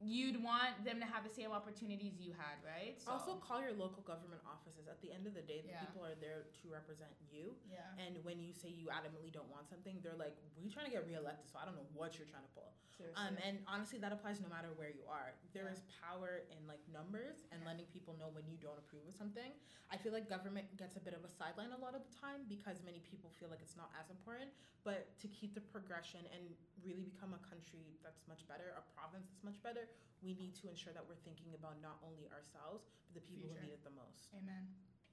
[0.00, 2.98] you'd want them to have the same opportunities you had, right?
[3.00, 4.86] So, also call your local government offices.
[4.90, 5.80] At the end of the day, the Yeah.
[5.86, 7.56] people are there to represent you.
[7.70, 10.90] yeah, And when you say you adamantly don't want something, they're like, "We're trying to
[10.92, 13.26] get reelected, so I don't know what you're trying to pull." seriously.
[13.26, 15.34] Um, and honestly, that applies no matter where you are.
[15.52, 15.72] There Yeah.
[15.72, 17.66] is power in like numbers and Yeah.
[17.68, 19.52] letting people know when you don't approve of something.
[19.90, 22.44] I feel like government gets a bit of a sideline a lot of the time
[22.46, 24.52] because many people feel like it's not as important.
[24.84, 29.26] But to keep the progression and really become a country that's much better, a province
[29.28, 29.88] that's much better,
[30.22, 33.60] we need to ensure that we're thinking about not only ourselves but the people Future.
[33.60, 34.32] who need it the most.
[34.36, 34.64] Amen.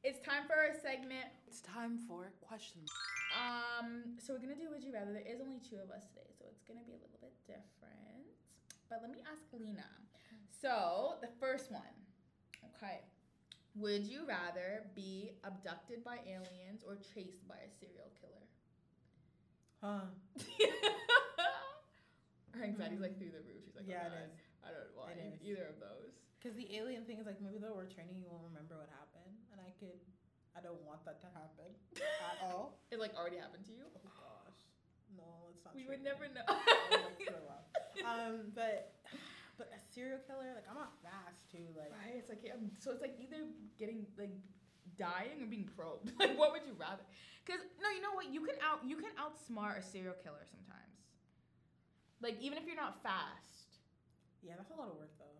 [0.03, 1.29] It's time for our segment.
[1.45, 2.89] It's time for questions.
[3.38, 5.13] Um, so we're gonna do Would You Rather.
[5.13, 8.25] There is only two of us today, so it's gonna be a little bit different.
[8.89, 9.86] But let me ask Lena.
[10.49, 11.93] So the first one,
[12.75, 13.01] okay.
[13.75, 18.43] Would you rather be abducted by aliens or chased by a serial killer?
[19.82, 20.09] Huh.
[22.53, 23.63] Her anxiety's like through the roof.
[23.65, 24.32] She's like, oh Yeah, it God, is.
[24.66, 25.41] I don't It e- is.
[25.43, 26.14] either of those.
[26.38, 29.34] Because the alien thing is like maybe they'll return you, you won't remember what happened,
[29.53, 30.01] and I could.
[30.51, 31.72] I don't want that to happen
[32.28, 32.82] at all.
[32.91, 33.86] It like already happened to you.
[33.88, 34.62] Oh gosh,
[35.16, 35.78] no, it's not.
[35.78, 35.86] True.
[35.86, 36.43] We would never know.
[36.49, 37.66] I would like throw up.
[38.09, 38.97] um, but
[39.55, 41.70] but a serial killer, like I'm not fast too.
[41.78, 42.18] Like Right.
[42.20, 42.89] It's like um, so.
[42.91, 43.45] It's like either
[43.78, 44.34] getting like
[44.97, 46.09] dying or being probed.
[46.20, 47.05] like, what would you rather?
[47.45, 48.34] Because no, you know what?
[48.34, 50.97] You can out you can outsmart a serial killer sometimes.
[52.20, 53.61] Like even if you're not fast.
[54.44, 55.38] Yeah, that's a lot of work though.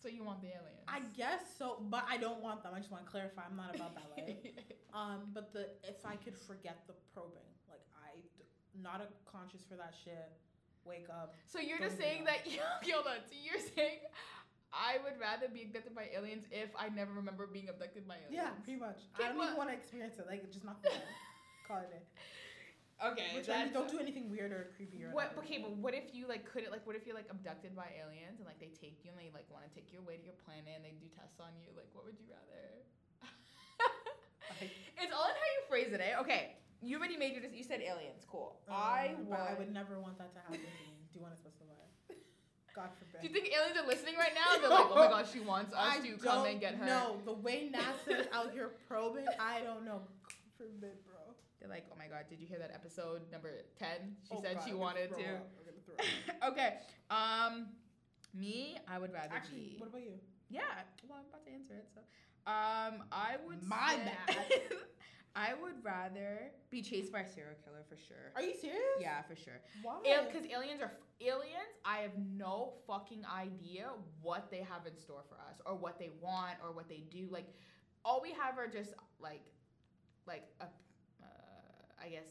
[0.00, 0.86] So you want the aliens?
[0.86, 2.70] I guess so, but I don't want them.
[2.74, 3.42] I just want to clarify.
[3.50, 4.36] I'm not about that life.
[4.94, 8.46] um, but the if I could forget the probing, like I d-
[8.80, 10.30] not a conscious for that shit.
[10.86, 11.34] Wake up.
[11.44, 12.60] so you're just saying that you
[12.94, 13.20] hold on.
[13.28, 13.98] So you're saying
[14.72, 18.32] I would rather be abducted by aliens if I never remember being abducted by aliens.
[18.32, 18.96] Yeah, pretty much.
[19.18, 20.24] Okay, I don't what- even want to experience it.
[20.30, 20.92] Like just not fun.
[21.68, 22.06] Call it.
[22.98, 23.30] Okay.
[23.34, 25.14] Which I mean, don't do anything weird or creepy or.
[25.14, 25.30] What?
[25.36, 25.46] whatever.
[25.46, 26.82] Okay, but what if you like couldn't like?
[26.86, 29.46] What if you're like abducted by aliens and like they take you and they like
[29.54, 31.70] want to take you away to your planet and they do tests on you?
[31.78, 32.82] Like, what would you rather?
[33.22, 36.18] Like- it's all in how you phrase it, eh?
[36.26, 37.46] Okay, you already made your.
[37.46, 38.58] You said aliens, cool.
[38.66, 39.38] I Um, would.
[39.38, 40.98] I would never want that to happen to me.
[41.14, 41.78] Do you want to specify?
[42.74, 43.20] God forbid.
[43.22, 44.58] Do you think aliens are listening right now?
[44.60, 46.86] They're like, oh my gosh, she wants us I to come and get her.
[46.86, 50.02] No, the way NASA's out here probing, I don't know.
[50.22, 50.94] God forbid.
[51.60, 54.16] They're like, oh my god, did you hear that episode number ten?
[54.28, 55.24] She Oh said God, she I'm wanted to.
[55.24, 55.48] up.
[55.58, 55.94] I'm gonna throw
[56.44, 56.52] up.
[56.52, 56.74] okay.
[57.10, 57.66] Um,
[58.34, 59.76] me, I would rather Actually, be.
[59.78, 60.12] what about you?
[60.50, 60.62] Yeah,
[61.08, 61.88] well, I'm about to answer it.
[61.94, 62.00] So,
[62.50, 63.62] um, I would.
[63.66, 64.76] My say- bad.
[65.36, 68.32] I would rather be chased by a serial killer for sure.
[68.34, 68.80] Are you serious?
[68.98, 69.60] Yeah, for sure.
[69.82, 69.98] Why?
[70.26, 70.90] Because aliens are
[71.20, 71.70] aliens.
[71.84, 73.90] I have no fucking idea
[74.20, 77.28] what they have in store for us, or what they want, or what they do.
[77.30, 77.46] Like,
[78.04, 79.42] all we have are just like,
[80.26, 80.64] like a,
[82.08, 82.30] I guess,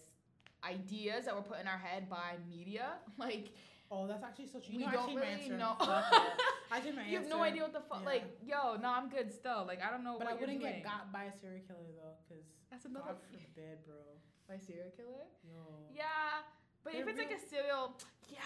[0.65, 2.97] ideas that were put in our head by media.
[3.17, 3.53] Like,
[3.93, 4.73] oh, that's actually so true.
[4.73, 5.57] You we know, I don't really answer.
[5.57, 5.73] know.
[6.73, 8.01] I changed my you have no idea what the fuck.
[8.03, 8.13] Yeah.
[8.13, 9.63] Like, yo, no, I'm good still.
[9.69, 10.81] Like, I don't know But I wouldn't doing.
[10.81, 14.01] get got by a serial killer though, because That's another God forbid, bro.
[14.49, 15.25] by serial killer.
[15.45, 15.61] Yo.
[15.93, 16.43] Yeah,
[16.83, 17.95] but if They're it's like a serial,
[18.29, 18.43] yeah,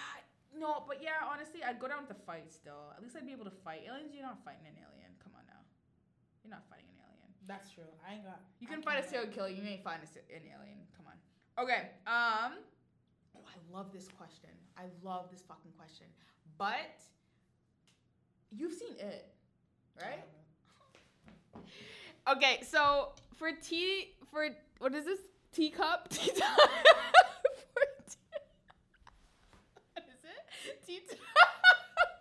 [0.56, 2.92] no, but yeah, honestly, I'd go down with the fight still.
[2.96, 3.82] At least I'd be able to fight.
[3.88, 5.12] Aliens, you're not fighting an alien.
[5.24, 5.64] Come on now.
[6.46, 7.11] You're not fighting an alien.
[7.48, 7.84] That's true.
[8.08, 8.40] I ain't got.
[8.60, 9.50] You can fight a serial killer.
[9.50, 10.78] You ain't find a an alien.
[10.96, 11.64] Come on.
[11.64, 11.90] Okay.
[12.08, 12.60] Um.
[13.36, 14.50] Oh, I love this question.
[14.78, 16.06] I love this fucking question.
[16.58, 17.02] But
[18.52, 19.34] you've seen it,
[20.02, 20.24] right?
[22.30, 22.62] Okay.
[22.62, 25.20] So for tea, for what is this
[25.52, 26.08] teacup?
[26.14, 26.56] Tea time.
[27.74, 28.22] for tea,
[29.94, 30.86] what is it?
[30.86, 31.18] Tea time.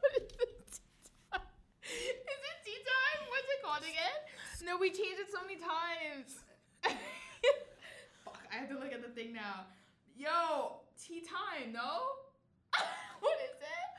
[0.00, 0.80] what is it?
[1.04, 1.42] Tea time?
[1.84, 3.28] Is it tea time?
[3.28, 4.29] What's it called again?
[4.64, 6.44] No, we changed it so many times.
[8.24, 9.64] Fuck, I have to look at the thing now.
[10.16, 11.80] Yo, tea time, no?
[13.20, 13.90] what is it?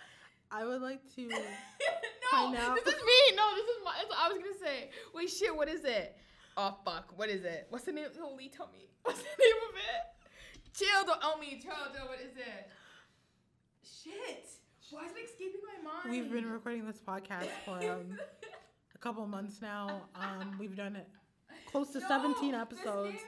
[0.51, 1.27] I would like to.
[1.29, 1.37] no,
[2.29, 2.75] Find out.
[2.75, 3.35] this is me.
[3.35, 3.93] No, this is my.
[3.97, 4.89] That's what I was gonna say.
[5.15, 5.55] Wait, shit.
[5.55, 6.15] What is it?
[6.57, 7.13] Oh fuck.
[7.17, 7.67] What is it?
[7.69, 8.05] What's the name?
[8.19, 8.89] Holy, tell me.
[9.03, 10.77] What's the name of it?
[10.77, 11.05] Chill.
[11.05, 11.59] Don't owe me.
[11.61, 11.73] Chill.
[11.93, 12.07] Chill.
[12.07, 12.69] What is it?
[13.83, 14.45] Shit.
[14.91, 16.11] Why is it escaping my mind?
[16.11, 18.19] We've been recording this podcast for um,
[19.01, 20.03] couple months now.
[20.15, 21.07] Um, we've done it
[21.71, 23.13] close to No, 17 episodes.
[23.13, 23.19] name-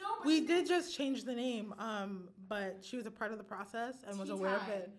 [0.00, 3.44] no, We did just change the name, um, but she was a part of the
[3.44, 4.90] process and was aware of it.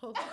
[0.00, 0.14] Full-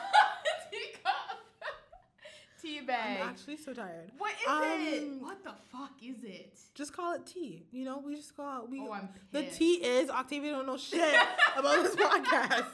[2.62, 3.22] Tea bag.
[3.22, 4.12] I'm actually so tired.
[4.18, 5.04] what is it?
[5.04, 6.58] Um, What the fuck is it?
[6.76, 7.66] Just call it tea.
[7.72, 8.70] You know, we just call it.
[8.70, 9.32] We, Oh, I'm pissed.
[9.32, 11.14] the tea is Octavia don't know shit
[11.58, 12.66] about this podcast.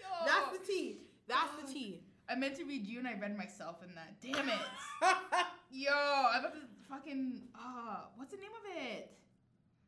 [0.00, 0.26] Yo.
[0.26, 1.00] That's the tea.
[1.28, 1.66] That's Oh.
[1.66, 2.02] the tea.
[2.28, 4.20] I meant to read you and I read myself in that.
[4.20, 4.64] Damn it.
[5.70, 7.42] Yo, I'm about to fucking.
[7.54, 9.12] Uh, what's the name of it?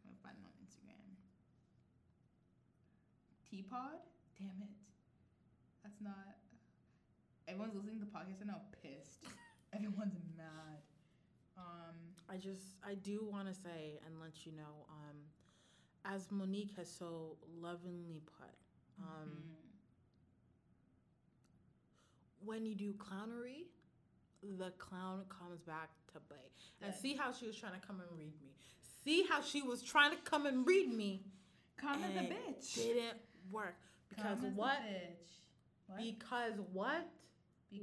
[0.04, 1.16] I'm gonna find it on Instagram.
[3.50, 4.02] Teapot?
[4.38, 4.74] Damn it.
[5.82, 6.36] That's not.
[7.48, 9.24] Everyone's listening to the podcast and now pissed.
[9.74, 10.82] Everyone's mad.
[11.56, 11.94] Um,
[12.28, 15.16] I just, I do want to say and let you know, um,
[16.04, 18.52] as Monique has so lovingly put,
[19.00, 19.65] um, mhm.
[22.46, 23.66] When you do clownery,
[24.58, 26.38] the clown comes back to bite.
[26.82, 28.52] And see how she was trying to come and read me.
[29.04, 31.22] See how she was trying to come and read me.
[31.76, 32.74] Come as a bitch.
[32.76, 33.18] Didn't
[33.52, 33.76] work.
[34.08, 34.78] Because Come as a what?
[35.88, 35.98] What?
[36.00, 37.06] Because what?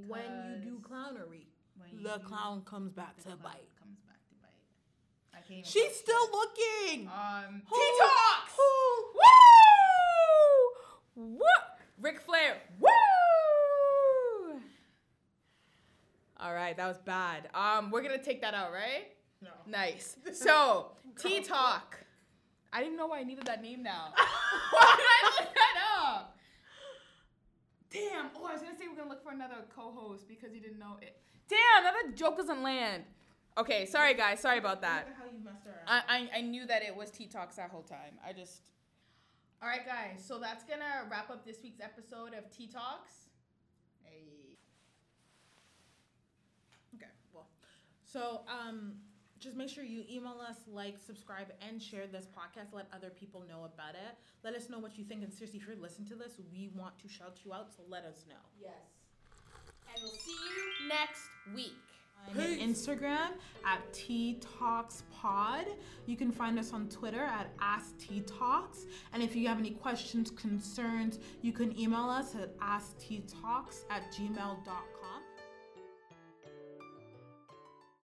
[0.07, 0.22] When
[0.64, 1.45] you do clownery,
[1.91, 3.70] you the do- clown comes back to bite.
[3.80, 5.38] Comes back to bite.
[5.38, 7.07] I can't She's still looking.
[7.07, 8.53] Um, Who- Tea Talks!
[8.57, 9.20] who-
[11.16, 11.36] Woo!
[11.38, 11.80] What?
[12.01, 12.57] Ric Flair.
[12.80, 12.89] Woo!
[16.43, 17.47] All right, that was bad.
[17.53, 19.07] Um, we're gonna take that out, right?
[19.41, 19.49] No.
[19.65, 20.17] Nice.
[20.33, 21.97] So, Tea Talk.
[22.73, 24.13] I didn't know why I needed that name now.
[24.71, 26.37] why did I look that up?
[27.89, 28.31] Damn.
[28.35, 30.97] Oh, I was gonna say we're gonna look for another co-host because you didn't know
[31.01, 31.15] it.
[31.47, 33.03] Damn, that joke doesn't land.
[33.57, 34.39] Okay, sorry guys.
[34.39, 35.07] Sorry about that.
[35.17, 35.75] How you messed up.
[35.87, 36.01] I,
[36.33, 38.17] I, I knew that it was Tea Talks that whole time.
[38.27, 38.71] I just.
[39.61, 40.23] All right, guys.
[40.25, 43.29] So that's gonna wrap up this week's episode of Tea Talks.
[44.03, 44.57] Hey.
[46.95, 47.47] Okay, well,
[48.14, 48.93] so um,
[49.39, 52.72] just make sure you email us, like, subscribe, and share this podcast.
[52.72, 54.16] Let other people know about it.
[54.43, 55.24] Let us know what you think.
[55.24, 58.05] And seriously, if you're listening to this, we want to shout you out, so let
[58.05, 58.36] us know.
[58.61, 58.72] Yes.
[59.93, 61.24] And we'll see you next
[61.55, 61.74] week.
[62.32, 63.32] I'm on Instagram
[63.66, 65.66] at T Talks Pod.
[66.05, 68.86] You can find us on Twitter at Ask T Talks.
[69.11, 74.92] And if you have any questions, concerns, you can email us at askttalks at gmail.com.